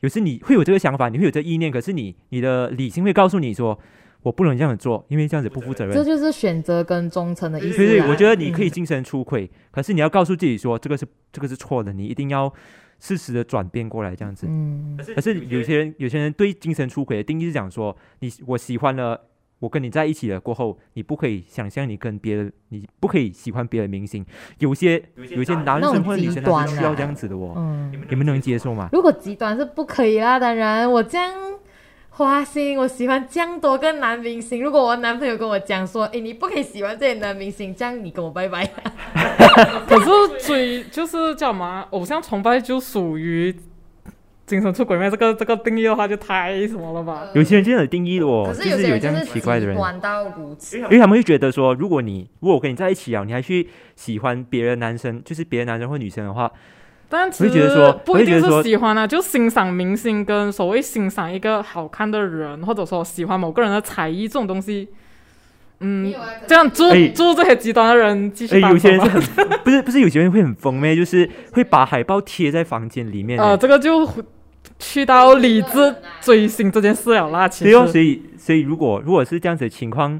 [0.01, 3.79] 有时你会有这个想法，你会有这个意念，可是你你的理性会告诉你说，
[4.23, 6.03] 我不能这样子做，因为这样子不负责任这。
[6.03, 12.53] 就是选择跟忠诚的意思对对，啦我觉得你嗯可以精神出轨，可是你要告诉自己说，这个是这个是错的，你一定要
[12.99, 14.45] 适时的转变过来，这样子。
[14.47, 19.19] 嗯，可是有些人有些人对精神出轨的定义是讲说，你我喜欢了，
[19.59, 24.23] 我跟你在一起了过后，你不可以想象你跟别人，你不可以喜欢别的明星。
[24.59, 28.87] 有些有些男生或者女生他极端啊是需要这样子的哦，嗯，你们能接受吗？
[28.93, 31.33] 如果极端是不可以啦，当然我这样
[32.13, 34.61] 花心，我喜欢这样多个男明星。
[34.61, 38.69] 如果我男朋友跟我讲说，诶，你不可以喜欢这些男明星，这样你跟我拜拜。
[39.87, 43.55] 可是追就是叫什么啊偶像崇拜，就属于
[44.45, 45.09] 精神出轨咩？
[45.09, 47.27] 这个这个定义的话，就太什么了吧？
[47.33, 50.77] 有些人真的有定义的哦，可是就是有这样有些人就是奇怪的人到如此。
[50.77, 56.51] 因为他们会觉得说，如果你如果我跟你在一起啊，你还去喜欢别的男生，就是别的男生或女生的话，
[57.11, 64.87] 但其我会觉得实说不一定是喜欢啊，就欣赏明星跟所谓欣赏一个好看的人，或者说喜欢某个人的才艺这种东西，
[65.81, 66.13] 嗯，
[66.47, 69.01] 这样祝哎祝这些极端的人继哎，续单有些人。
[69.01, 69.21] 是很
[69.65, 73.43] 不是不是有些人会很疯咩，就是会把海报贴在房间里面欸。
[73.43, 74.07] 呃，这个就
[74.79, 77.45] 去到理智追星这件事了啦。
[77.45, 80.19] 其对哦，所，以所以如果如果是这样子的情况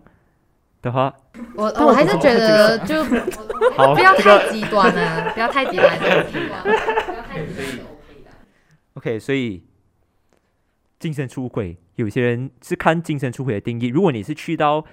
[0.81, 1.13] 的话，
[1.55, 3.03] 我我我还是觉得就
[3.77, 8.31] 好，不要太极端了，不要太极端就 OK 了，不要太极端 OK 的。
[8.93, 9.63] OK，所以
[10.99, 13.87] 精神出轨，有些人是看精神出轨的定义。
[13.87, 14.83] 如果你是去到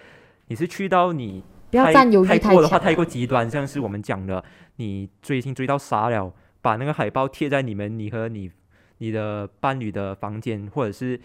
[0.48, 4.44] 你是去到你不要占有欲太过的话，太过极端，像是我们讲的，
[4.77, 8.51] 你追星追到傻了，把那个海报贴在你们你和你
[8.98, 11.20] 你的伴侣的房间，或者是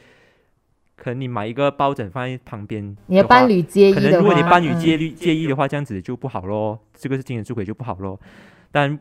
[0.96, 3.48] 可能你买一个抱枕放在旁边，你的伴。
[3.50, 8.20] 侣介意可的话，能如果你伴侣嗯介意介意的话，这样子就不好咯，这个是精神出轨就不好咯。
[8.72, 8.98] 但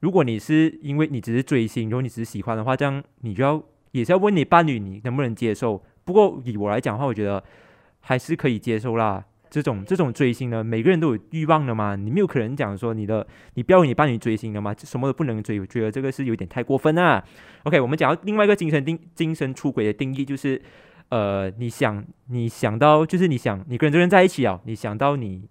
[0.00, 3.62] 如果你是因为你只是追星，如果你只是喜欢的话，这样你就要
[3.92, 5.82] 也是要问你伴侣你能不能接受。
[6.04, 7.42] 不过以我来讲的话，我觉得
[8.00, 9.24] 还是可以接受啦。
[9.48, 17.24] 这种这种追星呢，每个人都有欲望的嘛，你没有可能讲说你的你不要你伴侣追星的嘛，什么都不能追，我觉得这个是有点太过分啊。
[17.62, 20.60] OK，我们讲到另外一个精神定精神出轨的定义，就是
[21.08, 25.48] 呃，你想你想到就是你想你跟这个人在一起啊，你想到你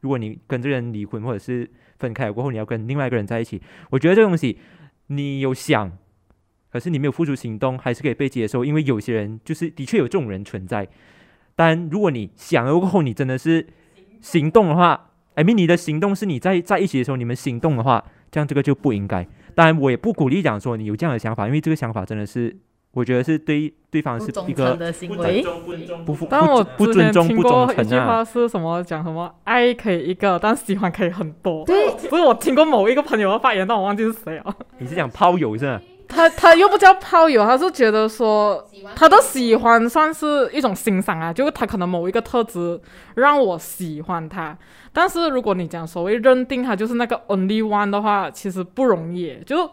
[0.00, 1.68] 如果你跟这个人离婚或者是
[1.98, 4.58] 分开过后，你要跟另外一个人在一起，我觉得这个东西
[5.06, 5.90] 你有想，
[6.70, 10.86] 可是你没有付出行动，还是可以被接受，因为有些人就是的确有这种人存在。
[11.56, 13.66] 但如果你想了过后，你真的是
[14.20, 19.26] 行动的话，I mean 你的行动是你在在一起的时候你们行动的话，这样这个就不应该。
[19.54, 22.56] 当然，我也不鼓励讲说你有这样的想法，因为这个想法真的是，
[22.92, 25.44] 我觉得是对对方是一个忠的行为。
[26.04, 28.06] 不负但我不不之前尊重、不听过一句忠诚啊。
[28.06, 28.82] 话是什么？
[28.82, 31.64] 讲什么爱可以一个，但喜欢可以很多。
[31.64, 34.54] 对，不是我听过某一个朋友的发言，但我忘记是谁了。
[34.78, 35.80] 你是讲炮友是吧？
[36.08, 42.80] 他他又不叫炮友，他是觉得说他的喜欢算是一种欣赏啊，就是他可能某一个特质
[43.14, 44.56] 让我喜欢他。
[44.90, 49.38] 但是如果你讲所谓认定他就是那个 only one 的话，其实不容易。
[49.44, 49.70] 就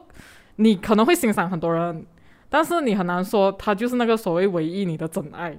[0.57, 2.05] 你可能会欣赏很多人，
[2.55, 5.53] 但是你很难说他就是那个所谓唯一你的真爱。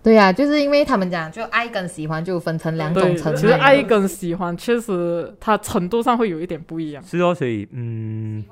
[0.00, 3.82] 对呀、就是因为他们讲，就爱跟喜欢就分成两对，种层其实爱。
[3.82, 7.02] 跟喜欢确实它程度上会有一点不一样。
[7.02, 8.44] 是哦，所以嗯，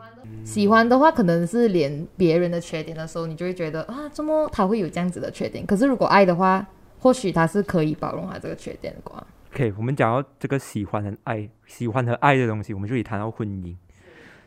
[0.44, 5.64] 喜欢的话，可能是连别人的缺点的时候，你就会觉得啊，怎么他会有这样子的缺点？
[5.64, 6.66] 可是如果爱的话，
[6.98, 9.22] 或许他是可以包容他这个缺点的啩。
[9.54, 13.76] OK，我们讲到这个喜欢和爱，喜欢和爱的东西，我们就可以谈到婚姻。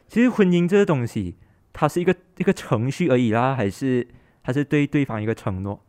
[0.09, 1.37] 其实婚姻这个东西，
[1.73, 4.07] 它是一个一个程序而已啦，还是
[4.41, 5.83] 还是对对方一个承诺？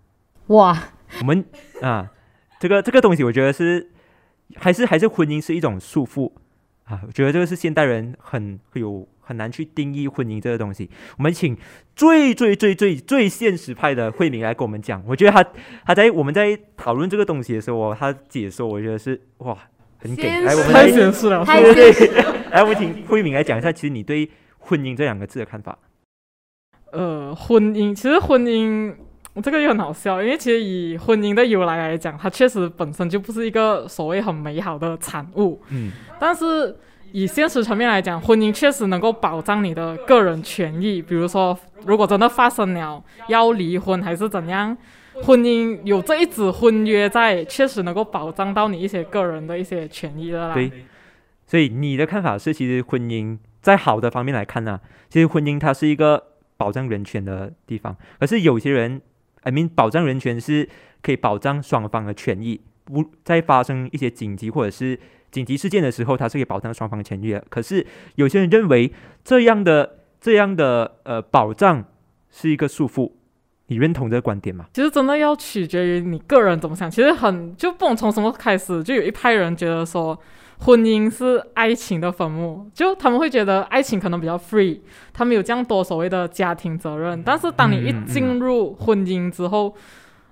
[0.48, 0.76] 哇，
[1.20, 1.44] 我们
[1.80, 2.10] 啊，
[2.58, 3.90] 这个这个东西，我觉得是
[4.56, 6.32] 还是还是婚姻是一种束缚
[6.84, 7.00] 啊。
[7.06, 10.90] 我觉得这个是现代人很会有很难去定义婚姻这个东西。
[11.18, 11.56] 我们请
[11.94, 15.02] 最最最最最现实派的慧敏来跟我们讲。
[15.06, 15.44] 我觉得他
[15.84, 19.56] 他在我们在讨论这个东西的时候哦，他解说我觉得是哇
[19.98, 20.22] 很给。
[20.24, 24.28] 现来，我们太来显示了，太对对对，来我们请慧敏来讲一下，其实你对
[24.61, 25.77] 婚姻这两个字的看法。
[26.92, 28.94] 呃，婚姻其实婚姻
[29.42, 35.61] 这个又很好笑，因为其实以婚姻的由来来讲，它确实本身就不是一个所谓很美好的产物。
[35.70, 36.77] 嗯，但是
[37.12, 44.77] 以现实层面来讲，婚姻确实能够保障你的个人权益，比如说如果真的发生了要离婚还是怎样。
[45.23, 50.55] 婚姻有这一纸婚约在，确实能够保障到你一些个人的一些权益的啦。
[50.55, 50.70] 对，
[51.46, 56.23] 所以你的看法是，其实婚姻在好的方面来看呢、其实婚姻它是一个
[56.57, 57.96] 保障人权的地方。
[58.18, 59.01] 可是有些人
[59.42, 60.68] ，I mean，保障人权是
[61.03, 64.99] 可以保障双方的权益，不在发生一些紧急或者是
[65.31, 67.44] 紧急事件的时候，它是可以保障双方的权益的。
[67.48, 67.87] 可是
[68.17, 68.92] 有些人认为
[69.25, 71.85] 这样的这样的呃保障
[72.31, 73.13] 是一个束缚，
[73.69, 74.67] 你认同这个观点吗？
[74.73, 76.90] 其实真的要取决于你个人怎么想。
[76.90, 80.19] 其实很就不能从什么开始，就有一派人觉得说，
[80.61, 84.79] 婚姻是爱情的坟墓，就他们会觉得爱情可能比较 free，
[85.13, 87.23] 他们有这样多所谓的家庭责任。
[87.23, 89.75] 但是当你一进入婚姻之后，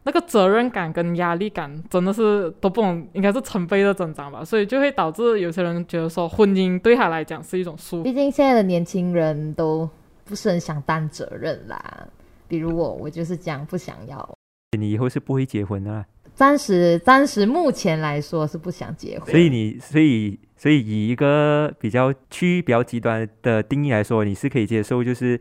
[0.03, 4.45] 那个责任感跟压力感真的是都不能，应该是成倍的增长吧。
[4.45, 8.03] 所以就会导致有些人觉得说，婚姻对他来讲是一种束缚。
[8.03, 9.89] 毕竟现在的年轻人都
[10.24, 12.07] 不是很想担责任啦。
[12.47, 14.29] 比如我，我就是这样不想要。
[14.79, 16.05] 你以后是不会结婚的啦。
[16.39, 25.41] 暂时暂时目前来说是不想结婚，所以你所以所以以一个比较趋于比较极端的定义来说，你是可以接受就是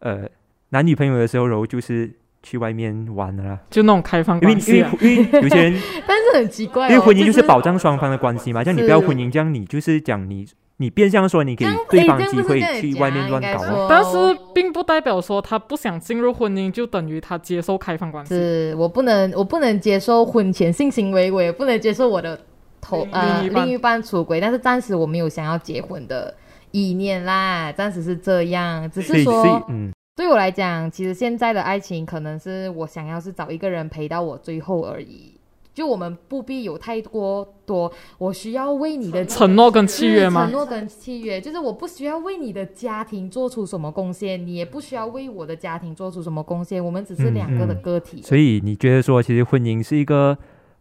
[0.00, 0.28] 呃
[0.68, 3.58] 男女朋友的时候，然后就是去外面玩的啦。
[3.70, 4.96] 就那种开放因为因为关系啊。
[5.00, 10.46] 因为有些人 但是很奇怪、哦，因为婚姻就是是保障双方的关系嘛，这样你不要婚姻，这样你就是讲你
[10.78, 13.86] 你变相说你给对方机会去外面乱搞啊。
[13.88, 18.34] 但是并不代表说他不想进入婚姻，就等于他接受开放关系。
[18.34, 22.38] 是我不能，我不能接受婚前性行为，我也不能接受我的
[22.80, 26.34] 头另呃另一半另一半出轨，但是暂时我没有想要结婚的
[26.72, 35.33] 意念啦，暂时是这样，只是说嗯，对我来讲，其实现在的爱情可能是我想要是找一个人陪到我最后而已。
[35.74, 40.52] 就我们不必有太多多，我需要为你的承诺跟契约吗承？
[40.52, 48.22] 诺跟契约，就是我不需要为你的家庭做出什么贡献，你也不需要为我的家庭做出什么贡献，我们只是嗯两个的嗯个体。
[48.22, 50.38] 所以你觉得说，其实婚姻是一个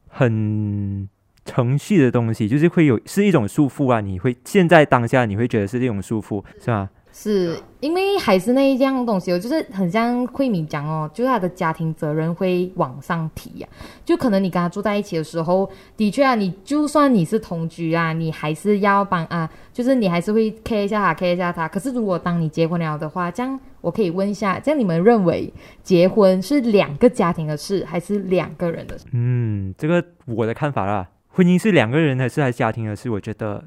[0.08, 1.10] 很
[1.44, 4.00] 程序的东西，就是会有是一种束缚啊。
[4.00, 6.88] 你会现在当下你会觉得是这种束缚，是吧？
[6.96, 13.68] 是是因为还是那一样东西哦，就是很像慧敏讲哦，就是他的家庭责任会往上提呀、
[14.04, 21.68] 就可能你跟他住在一起的时候，的确啊，你就算你是同居啊，你还是要帮啊，就是你还是会 care 一下他，care 一下他。
[21.68, 25.54] 可是如果当你结婚了的话，这样我可以问一下，这样你们认为
[25.84, 29.06] 结婚是两个家庭的事，还是两个人的事？
[29.12, 33.08] 嗯，这个我的看法啦，婚姻是两个人的事还是家庭的事？
[33.12, 33.64] 我觉得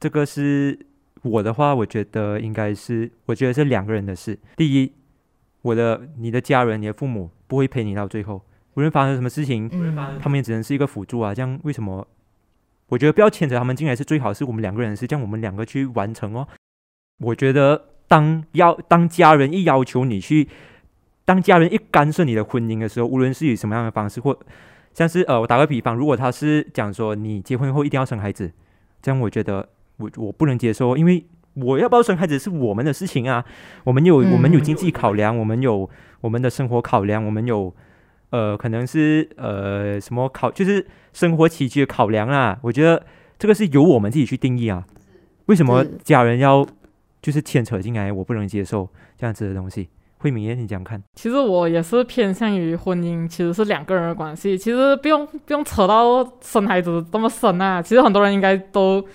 [0.00, 0.78] 这个是
[1.28, 4.38] 我的话，我觉得应该是，我觉得是两个人的事。
[4.56, 4.92] 第一，
[5.62, 8.42] 我的你的家人、你的父母不会陪你到最后，
[8.74, 11.34] 无论发生什么事情，嗯，他们也只能是一个辅助啊。
[11.34, 12.06] 这样为什么？
[12.88, 16.46] 我觉得不要牵扯他们进来是最好，是我们两个人的事，这样我们两个去完成哦。
[17.18, 20.48] 我觉得当要当家人一要求你去，
[21.24, 24.38] 当家人一干涉你的婚姻的时候，无论是以什么样的方式，或
[24.94, 28.52] 像是呃，我打个比方，如果他是讲说你结婚后一定要生孩子，
[29.02, 29.68] 这样我觉得
[29.98, 31.24] 我我不能接受，因为
[31.54, 33.44] 我要不要生孩子是我们的事情啊，
[33.84, 35.88] 我们有、我们有嗯经济考量，我们有
[36.20, 37.74] 我们的生活考量，我们有
[38.30, 43.04] 呃可能是呃什么考就是生活起居的考量啊，我觉得
[43.38, 44.84] 这个是由我们自己去定义啊，
[45.46, 46.66] 为什么家人要
[47.22, 49.88] 就是牵扯进来，我不能接受这样子的东西。
[50.18, 57.82] 慧敏耶，你讲看，其实我也是偏向于婚姻，其实是两个人的关系，其实不用不用扯到生孩子这么深啊。
[57.82, 59.06] 其实很多人应该都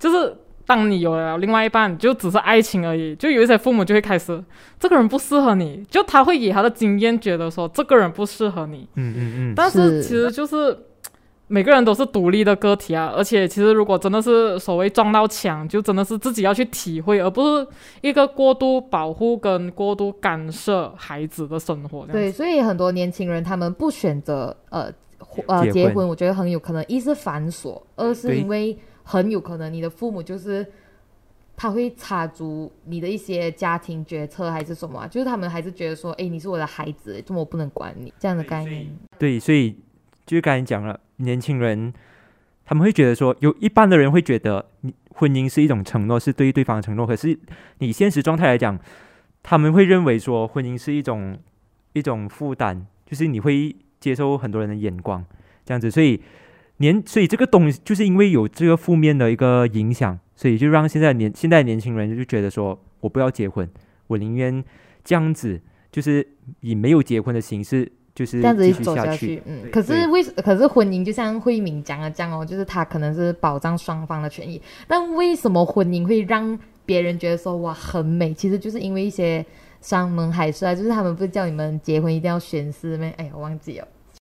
[0.00, 0.34] 就是，
[0.66, 3.14] 当你有了另外一半，就只是爱情而已。
[3.14, 4.42] 就有一些父母就会开始，
[4.78, 10.02] 这个人不适合你，就他会以他的经验觉得说这个人不适合你，嗯嗯嗯，但是是。
[10.02, 10.76] 其实就是
[11.48, 17.66] 每个人都是独立的个体啊，而且其实如果真的是所谓撞到墙，就真的是自己要去体会，而不是
[18.02, 24.88] 一个过度保护跟过度干涉孩子的生活对，所以很多年轻人他们不选择呃
[25.46, 28.78] 呃结婚结婚，我觉得很有可能一是繁琐，二是因为
[29.10, 30.64] 很有可能你的父母就是
[31.56, 38.86] 他会插足你的一些家庭决策还是什么啊、就是他们还是觉得说，哎，你是我的孩子，怎么我不能管你这样的概念？
[39.18, 39.72] 对，所以
[40.24, 41.92] 就是刚才讲了，年轻人
[42.64, 47.04] 他们会觉得说，有一般的人会觉得你婚姻是一种承诺，是对对方的承诺。
[47.04, 47.36] 可是
[47.78, 48.78] 你现实状态来讲，
[49.42, 51.36] 他们会认为说，婚姻是一种
[51.94, 55.24] 一种负担，就是你会接受很多人的眼光，
[55.64, 55.90] 这样子。
[55.90, 56.22] 所以
[56.80, 63.66] 年，所以这个东西就是因为有这个负面的一个影响，所以就让现在年现在年轻人就觉得说，我不要结婚，
[64.08, 64.62] 我宁愿
[65.02, 65.60] 这样子，
[65.90, 66.26] 就是
[66.60, 67.90] 以没有结婚的形式。
[68.12, 78.34] 就是这样子走下去，嗯，可是为可是婚姻就像慧敏讲的这样哦，就是他可能是保障双方的权益，但为什么婚姻会让别人觉得说哇很美？
[78.34, 79.46] 其实就是因为一些
[79.80, 83.14] 山盟海誓啊，就是他们不是叫你们结婚一定要宣誓咩？
[83.16, 83.88] 哎呀，我忘记了。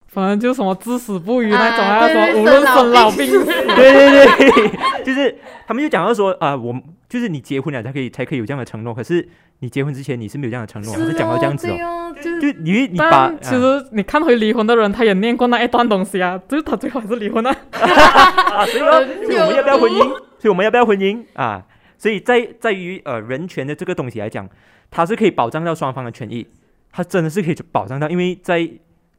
[0.10, 5.38] 反正就什么至死不渝那种啊有，什么无论生生老老病死，对对对，就是
[5.68, 6.76] 他们就讲到说啊，我
[7.08, 9.28] 就是你结婚了才可以才可以有这样的承诺，可是
[9.60, 17.52] 你结婚之前你是没有这样的承诺，他是讲到这样子哦，哦，就是就你你把其实你看回离婚的人，他也念过那一段东西啊，就是他最后还是离婚了。
[17.72, 18.92] 啊，所以 说
[19.26, 19.98] 所以我们要不要婚姻？
[19.98, 21.64] 所以我们要不要婚姻啊？
[21.98, 24.48] 所以在在于呃人权的这个东西来讲，
[24.90, 26.48] 它是可以保障到双方的权益，
[26.92, 28.68] 它真的是可以保障到，因为在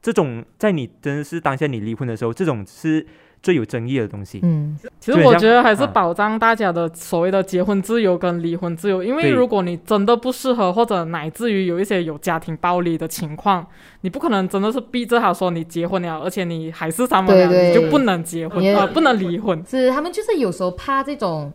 [0.03, 3.07] 这种在你真的是当下你离婚的时候，这种是
[3.42, 4.40] 最有争议的东西。
[4.42, 13.66] 嗯，其实我觉得还是啊保障大家的所谓的结婚自由跟离婚自由，因为如果你真的不适合，或者乃至于有一些有家庭暴力的情况，
[14.01, 19.62] 你不可能真的是逼着他说你结婚了，而且你还是三婚了，对对你就不能结婚也啊、不能离婚。
[19.68, 21.53] 是他们就是有时候怕这种。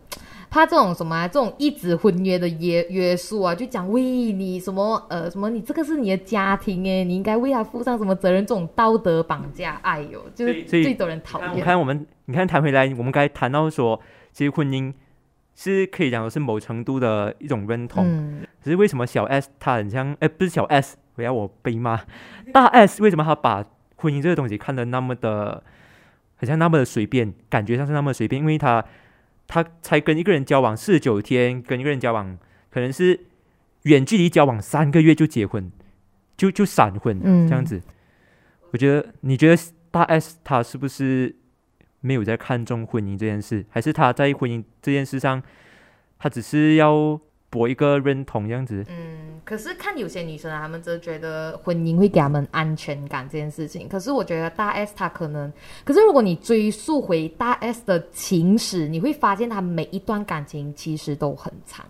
[0.56, 8.46] 怕这种什么啊，这种一纸婚约的约约束啊，就讲喂你什么呃什么，你这个是你的家庭哎，你应该为他负上什么责任？
[8.46, 11.60] 这种道德绑架，哎呦，就是最多人讨我厌。
[11.62, 14.00] 看我们，你看谈回来，我们刚才谈到说，
[14.32, 14.94] 其实婚姻
[15.54, 18.06] 是可以讲的是某程度的一种认同。
[18.06, 22.00] 嗯，可是为什么小 S 他很像，哎，不是小 S，我要我被骂，
[22.54, 23.62] 大 S 为什么他把
[23.96, 25.62] 婚姻这个东西看得那么的，
[26.36, 28.82] 好像那么的随便，感觉上是那么随便，因为他
[29.46, 32.38] 他才跟一个人交往四十九天，跟一个人交往
[32.70, 33.26] 可能是
[33.82, 35.70] 远距离交往三个月就结婚，
[36.36, 37.80] 就就闪婚、嗯这样子。
[38.72, 41.34] 我觉得你觉得大 S 他是不是
[42.00, 45.42] 没有在看重婚姻这件事，还是他在婚姻这件事上，
[46.18, 47.18] 他只是要
[47.56, 48.84] 博一个认同这样子？
[48.90, 53.88] 嗯，可是看有些女生啊，她们只是觉得婚姻会给她们安全感这件事情。
[53.88, 55.50] 可是我觉得大 S 她可能，
[55.82, 61.86] 可是如果你追溯回大 S 的情史，你会发现她每一段感情其实都很长，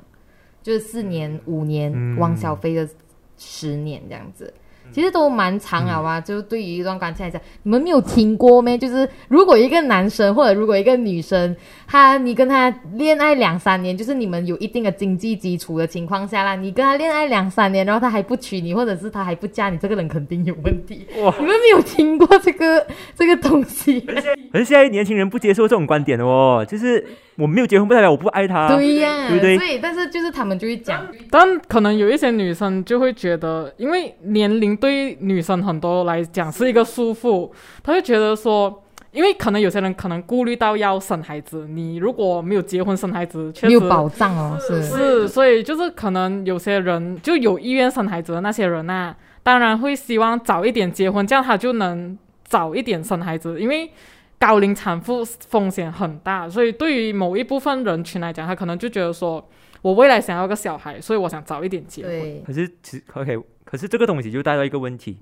[0.63, 2.89] 就是四年、五年，嗯汪小菲的
[3.37, 4.55] 十年这样子。
[4.97, 8.79] 其实都蛮长了啊，就对于一段感情来讲，你们没有听过没？
[8.79, 11.55] 就是如果一个男生或者如果一个女生，
[11.87, 21.07] 他你跟他恋爱两三年，就是你们有一定的经济基础的情况下啦，你跟他恋爱两三年，然后他还不娶你，或者是他还不嫁你，这个人肯定有问题。
[21.19, 21.35] 哇！
[21.39, 24.01] 你们没有听过这个这个东西？
[24.01, 28.75] 可是现在年轻人不接受这种观点的哦，就是我没有结婚不代表我不爱他。
[28.75, 37.51] 对呀、对不对但是就是他们就会讲，但可能有一些女生就会觉得，因为年龄对女生很多来讲是一个束缚，
[37.83, 38.83] 她会觉得说，
[39.13, 53.91] 因为可能有些人可能顾虑到要生孩子，你如果没有结婚生孩子，确实没有保障哦，是是，所以就是可能有些人就有意愿生孩子的那些人呐、当然会希望早一点结婚，这样他就能早一点生孩子，因为
[54.39, 59.43] 高龄产妇风险很大，所以对于某一部分人群来讲，他可能就觉得说，
[59.81, 62.43] 我未来想要个小孩，所以我想早一点结婚。
[62.45, 65.19] 可是其实 OK，可是这个东西就带到一个问题，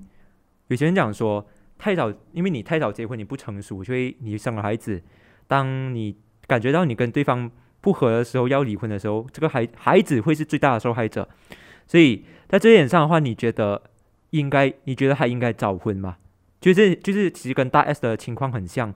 [0.69, 1.45] 有些人讲说
[1.77, 5.03] 太早，因为你太早结婚，你不成熟，所以你生了孩子，
[5.49, 6.17] 当你
[6.47, 11.29] 感觉到你跟对方不合的时候，要离婚的时候，这个孩孩子会是最大的受害者。
[11.87, 13.83] 所以在这一点上的话，你觉得
[14.31, 14.73] 应该？
[14.85, 16.19] 你觉得还应该早婚吗？
[16.61, 18.93] 就是就是，其实跟大 S 的情况很像，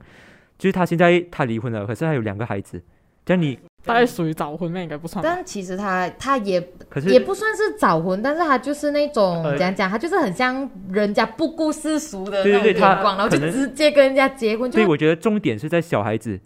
[0.57, 2.83] 就是他现在他离婚了，可是他有两个孩子，
[3.25, 5.29] 这样你大概属于早婚那应该不算吧。
[5.29, 6.55] 但其实他他也
[7.07, 16.39] 也不算是早婚，但是他就是那种呃怎样讲，他就是很像人家不顾世俗的对那种对对他眼光，然后就直接跟人家结婚，就所以我觉得重点是在小孩子，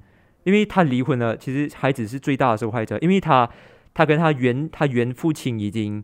[0.44, 3.50] 因为他离婚了，其实孩子是最大的受害者，因为他
[3.94, 6.04] 他跟他原他原父亲已经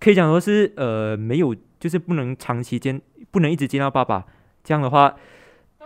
[0.00, 3.00] 可以讲说是呃没有，就是不能长期见，
[3.30, 4.24] 不能一直见到爸爸，
[4.64, 5.14] 这样的话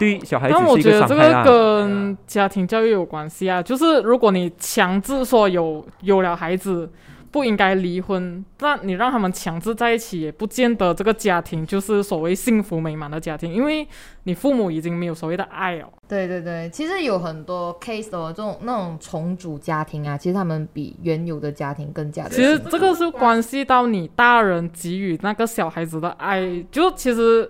[0.01, 1.45] 对小孩子但我觉得这个。
[1.45, 6.91] 跟家庭教育有关系啊，就是如果你强制说有有了孩子
[7.31, 13.87] 不应该离婚，那你让他们强制在一起，也不见得这个家庭就是所谓幸福美满的家庭，因为
[14.25, 15.89] 你父母已经没有所谓的爱了。
[16.09, 27.49] 对对对，其实有很多 case 的这种那种重组家庭啊，其实他们比原有的家庭更加的其实这个是关系到你大人给予那个小孩子的爱，就其实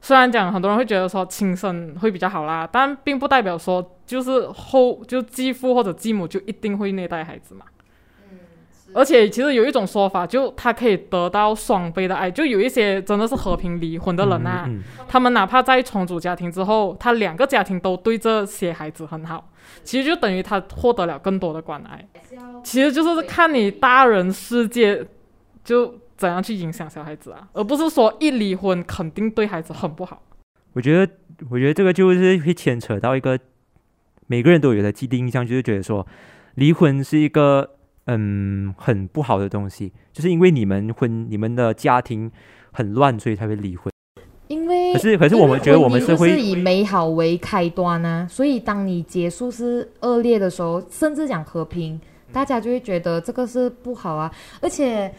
[0.00, 7.66] 虽然讲很多人会觉得说亲生会比较好啦，但并不代表说就是后就继父或者继母就一定会虐待孩子嘛。
[8.92, 19.48] 而且其实有一种说法，就他可以得到双倍的爱，就有一些真的是和平离婚的人啊，嗯嗯他们哪怕在重组家庭之后，他两个家庭都对这些孩子很好，
[19.84, 22.04] 其实就等于他获得了更多的关爱。
[22.64, 25.06] 其实就是看你大人世界
[25.62, 30.22] 就怎样去影响小孩子啊，而不是说一离婚肯定对孩子很不好。
[30.74, 31.10] 我觉得
[31.48, 33.38] 我觉得这个就是会牵扯到一个
[34.26, 36.06] 每个人都有的既定印象，就是觉得说
[36.56, 37.70] 离婚是一个
[38.04, 42.30] 嗯很不好的东西，就是因为你们婚你们的家庭
[42.70, 43.90] 很乱，所以才会离婚。
[44.48, 51.98] 因为可是可是我们觉得我们是是会以美好为开端啊，所以当你结束是恶劣的时候，甚至讲和平，
[52.30, 55.10] 大家就会觉得这个是不好啊，而且。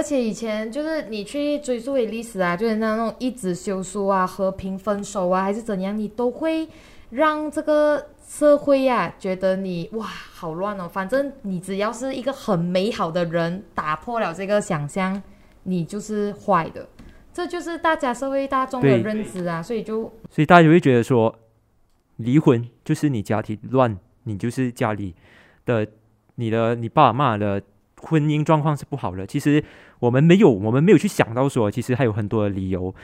[0.00, 6.66] 而且以前就是你去追溯回历史啊，就是那种一纸休书啊、和平分手啊，还是怎样，你都会
[7.10, 10.88] 让这个社会呀、觉得你哇好乱哦。
[10.88, 15.22] 反正你只要是一个很美好的人，打破了这个想象，
[15.64, 16.88] 你就是坏的。
[17.34, 21.38] 这就是大家社会大众的认知啊，所以就所以大家就会觉得说，
[22.16, 25.14] 离婚就是你家庭乱，你就是家里
[25.66, 25.86] 的
[26.36, 27.62] 你的你爸爸妈妈的
[28.00, 29.26] 婚姻状况是不好的。
[29.26, 29.62] 其实
[30.00, 32.94] 我们没有，我们没有去想到说，其实还有很多的理由，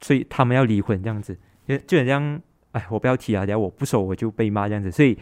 [0.00, 1.38] 所以他们要离婚这样子，
[1.68, 2.40] 就就很像，
[2.72, 4.90] 哎，我不要提啊，等下我不收我就被骂这样子。
[4.90, 5.16] 所以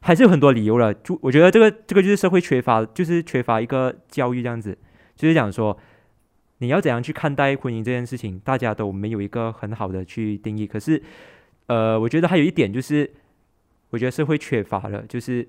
[0.00, 0.94] 还是有很多理由了。
[0.94, 4.78] 就我觉得这个这个就是社会缺乏，就是缺乏一个教育这样子，
[5.14, 5.76] 就是讲说
[6.58, 10.66] 你要怎样去看待婚姻这件事情，大家都没有一个很好的去定义。
[10.66, 11.02] 可是，
[11.66, 13.10] 呃，我觉得还有一点就是，
[13.90, 15.48] 我觉得社会缺乏了，就是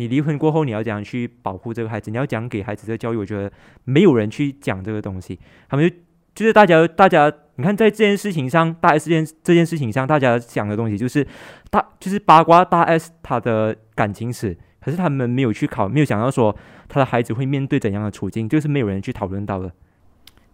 [0.00, 3.52] 你离婚过后你要怎样去保护这个孩子，你要讲给孩子这个教育，我觉得
[3.84, 5.38] 没有人去讲这个东西，
[5.68, 5.94] 他们就
[6.34, 11.26] 就是大家大家，你看在这件事情上，大 S 这件这件事情上，大家讲的东西就是
[11.68, 16.56] 大就是八卦大 S 他的感情史，可是他们没有去考，没有想到说
[16.88, 19.70] 他的孩子会面对怎样的处境，就是没有人去讨论到的。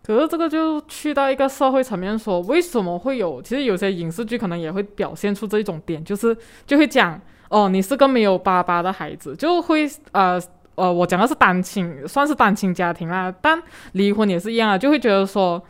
[0.02, 3.40] 可是这个就去到一个社会层面说，为什么会有？
[3.40, 6.36] 其实有些影视剧可能也会表现出这种点，就是
[6.66, 10.40] 就会讲哦，你是个没有爸爸的孩子，就会呃
[10.74, 15.62] 呃，我讲的是单亲，算是单亲家庭啦，但离婚也是一样啊，就会觉得说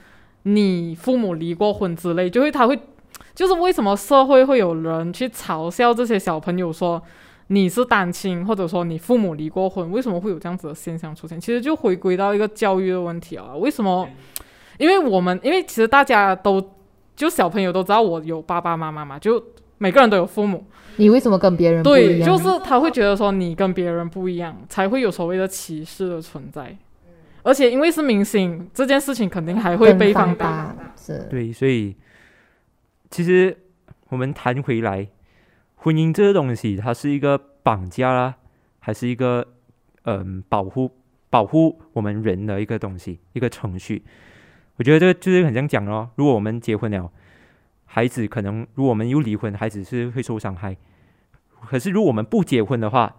[0.43, 2.79] 你父母离过婚之类，就会他会
[3.35, 7.01] 就是为什么社会会有人去嘲笑这些小朋友说
[7.49, 11.41] 你是单亲，或者说你父母离过婚，为什么会有这样子的现象出现？
[11.41, 14.09] 其实就回归到一个教育的问题啊，为什么？
[14.79, 16.63] 因为我们因为其实大家都
[17.15, 19.43] 就小朋友都知道我有爸爸妈妈嘛，就
[19.79, 20.65] 每个人都有父母，
[20.97, 22.29] 你为什么跟别人不对，一样？
[22.29, 26.77] 就是他会觉得说你跟别人不一样，才会有所谓的歧视的存在。
[27.43, 30.75] 而且因为是明星，这件事情肯定还会被放大。
[30.97, 31.95] 是对，所以
[33.09, 33.57] 其实
[34.09, 35.07] 我们谈回来，
[35.77, 38.35] 婚姻这个东西，它是一个绑架啦，
[38.81, 39.47] 还是一个
[40.07, 40.91] 嗯保护
[41.31, 44.03] 保护我们人的一个东西，一个程序。
[44.79, 47.09] 我觉得这个就是很像讲咯，如果我们结婚了，
[47.97, 50.77] 孩子可能如果我们又离婚，孩子是会受伤害。
[51.67, 53.17] 可是如果我们不结婚的话，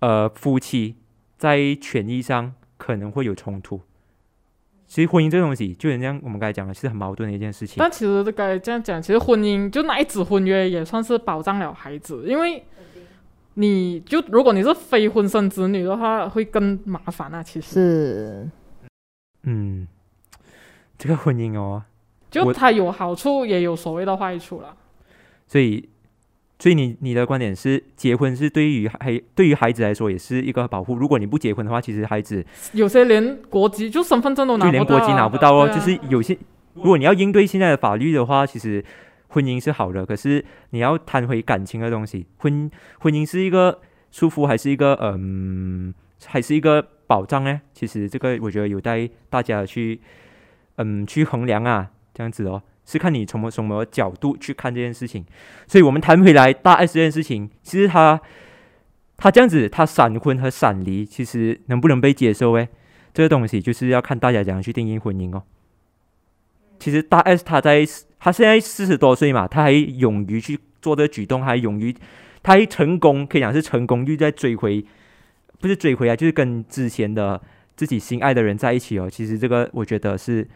[0.00, 0.96] 呃，夫妻
[1.38, 3.80] 在权益上可能会有冲突。
[4.88, 7.76] 其实婚姻这东西，就人家我们刚才讲的，是很矛盾的一件事情。
[7.78, 12.60] 但其实该这样讲，其实婚姻就那一纸婚约也算是保障了孩子，因为
[13.54, 17.40] 你就如果你是非婚生子女的话，会更麻烦啊。
[17.40, 18.50] 其实是，
[19.44, 19.86] 嗯，
[20.98, 21.84] 这个婚姻哦，
[22.34, 24.76] 就我它有好处，也有所谓的坏处了。
[25.46, 25.88] 所以，
[26.58, 30.96] 所以你你的观点是，结婚是对于孩对于孩子来说也是一个保护。
[30.96, 35.66] 如果你不结婚的话，其实孩子有些连国籍就身份证都拿不到、啊，就连国籍拿不到哦。
[35.66, 36.36] 啊就是有些，
[36.74, 38.84] 如果你要应对现在的法律的话，其实
[39.28, 43.80] 婚姻是好的，可是你要谈回感情的东西，婚婚姻是一个
[44.10, 45.92] 束缚，还是一个嗯，
[46.24, 47.60] 还是一个保障呢？
[47.74, 50.00] 其实这个我觉得有待大家去
[50.76, 52.62] 嗯去衡量啊，这样子哦。
[52.86, 55.24] 是看你从什么角度去看这件事情，
[55.66, 58.20] 所以我们谈回来大 S 这件事情，其实他
[59.16, 62.52] 他这样子，他闪婚和闪离，其实能不能被接受？
[62.52, 62.68] 诶，
[63.14, 65.42] 这个东西就是要看大家怎样去定义婚姻哦。
[66.78, 67.86] 其实大 S 他在
[68.18, 71.94] 他现在四十多岁嘛，他还勇于去做这个举动，还勇于
[72.42, 74.84] 他还成功，可以讲是成功，又在追回，
[75.58, 77.40] 不是追回啊，就是跟之前的
[77.76, 79.08] 自己心爱的人在一起哦。
[79.08, 80.46] 其实这个我觉得是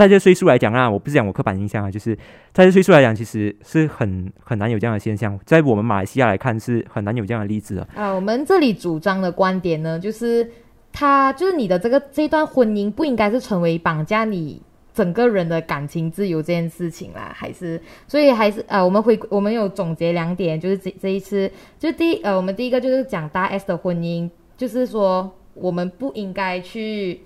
[0.00, 2.16] 在这岁数来讲啊，我不是讲我刻板印象啊，就是
[2.54, 7.86] 在这岁数来讲，其实是很很难有这样的现象，在我们马来西亚来看是很难有这样的例子的。
[7.94, 10.50] 啊，我们这里主张的观点呢，就是
[10.90, 14.62] 他就是你的这个这段婚姻不应该是成为绑架你
[14.94, 17.78] 整个人的感情自由这件事情啦，还是
[18.08, 27.20] 所以还是呃，我们回我们有总结两点，就是这这一次就第一呃，我们第一个就是讲大 S 的婚姻，就是说我们不应该去。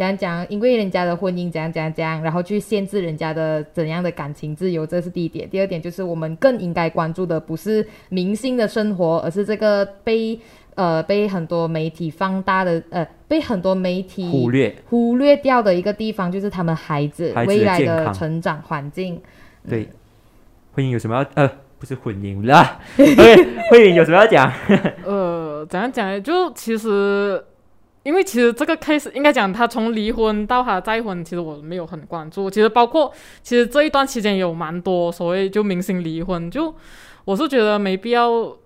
[0.00, 0.48] 怎样讲？
[0.48, 5.46] 因为人家的婚姻怎样怎样怎样，然后去限制人家的怎样的感情自由，这是第一点。
[5.50, 10.40] 第二点就是我们更应该关注的不是明星的生活，而是这个被
[10.74, 19.20] 呃被很多媒体放大的呃被很多媒体忽略忽略掉的一个地方，就是他们孩子孩子未来的成长环境。
[19.68, 19.86] 对，
[20.72, 21.46] 婚姻有什么要呃，
[21.78, 23.36] 不是婚姻啦， OK，
[23.70, 24.50] 婚姻有什么要讲？
[25.04, 26.18] 呃，怎样讲呢？
[26.18, 27.44] 就其实，
[28.02, 32.48] 因为其实这个 case 应该讲，他从离婚到他再婚，其实我没有很关注。
[32.48, 36.74] 其实包括，其实这一段期间有蛮多所谓就明星离婚，就
[37.26, 38.56] 我是觉得没必要，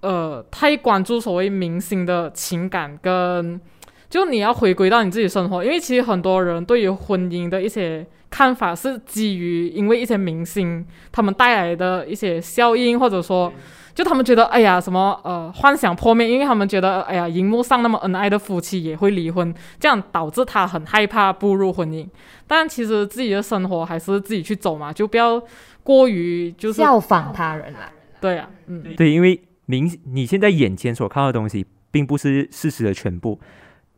[0.00, 3.60] 呃，太关注所谓明星的情感跟，
[4.08, 13.52] 就你要回归到你自己生活，因为其实很多人对于婚姻的一些看法是基于因为一些明星他们带来的一些效应，或者说。
[14.00, 22.08] 就他们觉得，哎呀，什么呃幻想破灭，因为他们觉得，哎呀，荧幕上那么恩爱的夫妻也会离婚，这样导致他很害怕步入婚姻。
[22.46, 25.38] 但其实自己的生活还是自己去走嘛，就不要
[25.82, 27.92] 过于就是效仿他人啦。
[28.22, 33.38] 对啊，嗯，对，因为明你现在眼前所看到的东西，并不是事实的全部，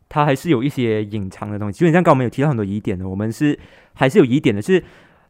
[0.09, 1.79] 它还是有一些隐藏的东西。
[1.79, 3.57] 基本上，刚刚我们有提到很多疑点的，我们是
[3.93, 4.83] 还是有疑点的，是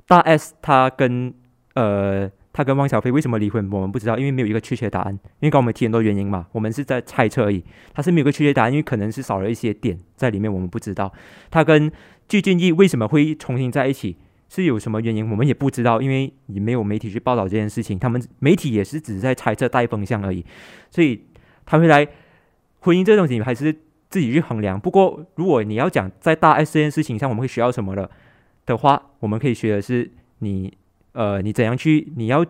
[0.07, 1.32] 大 S 他跟
[1.76, 5.12] 呃他跟汪小菲为什么离婚，我们不知道，因为没有一个确切答案。
[5.12, 7.64] 因为刚我们提很多原因嘛，我们是在猜测而已。
[7.95, 11.12] 他是没有个确切答案，因为可能是少了一些点在里面，我们不知道。
[11.49, 11.91] 他跟
[12.30, 14.18] 具俊晔为什么会重新在一起，
[14.49, 17.97] 是有什么原因，我们也不知道，因为也没有媒体去报道这件事情。
[17.97, 20.45] 他们媒体也是只是在猜测带风向而已。
[20.91, 21.26] 所以
[21.66, 22.08] 他会来
[22.82, 23.74] 婚姻这东西还是
[24.12, 24.80] 自己去衡量。
[24.80, 28.12] 不过如果你要讲在大 S 这件事情上，我们会学到什么了
[28.68, 30.72] 的话，我们可以学的是你。
[31.14, 32.11] 呃，你怎样去？
[32.16, 32.45] 你要，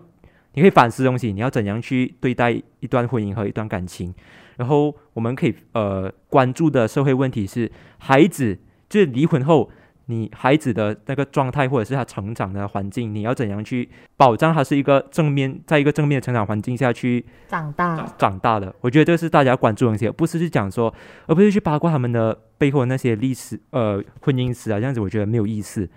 [0.54, 1.32] 你可以反思东西。
[1.32, 4.14] 你要怎样去对待一段婚姻和一段感情？
[4.58, 8.58] 然后我们可以呃关注的社会问题是，孩子
[8.88, 9.70] 就是离婚后，
[10.06, 18.74] 你孩子的那个状态或者是他成长的环境，你要怎样去保障他是一个正面，在一个正面的成长环境下去长大长大的？
[18.82, 20.94] 我觉得这是大家关注的东西，不是去讲说，
[21.26, 25.90] 而不是去八卦他们的背后那些历史呃婚姻史啊，这样子我觉得没有意思，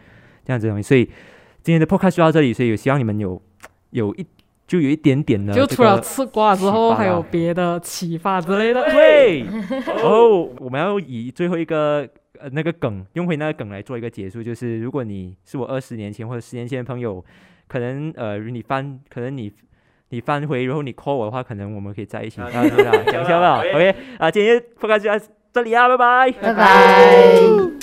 [0.44, 1.08] 这样子东西，所以。
[1.66, 3.42] 今天的 podcast 就到这里，所以有希望你们有
[3.90, 4.24] 有一
[4.68, 8.84] 就有一点点的，就除了吃瓜之后，还有别的启发之类的。
[8.84, 9.44] 对，
[10.00, 12.08] 哦，我们要以最后一个
[12.38, 17.24] 呃那个梗，用回那个梗来做一个结束，就是如果你是我二十年前或者十年前的朋友，
[17.66, 19.52] 可能呃你翻，可能你
[20.10, 22.68] 你翻回，然后你 call 我的话，可能我们可以在一起，讲一
[23.26, 23.58] 下吧。
[23.58, 27.75] OK 啊，今天 podcast 就到这里啊，拜拜，拜拜。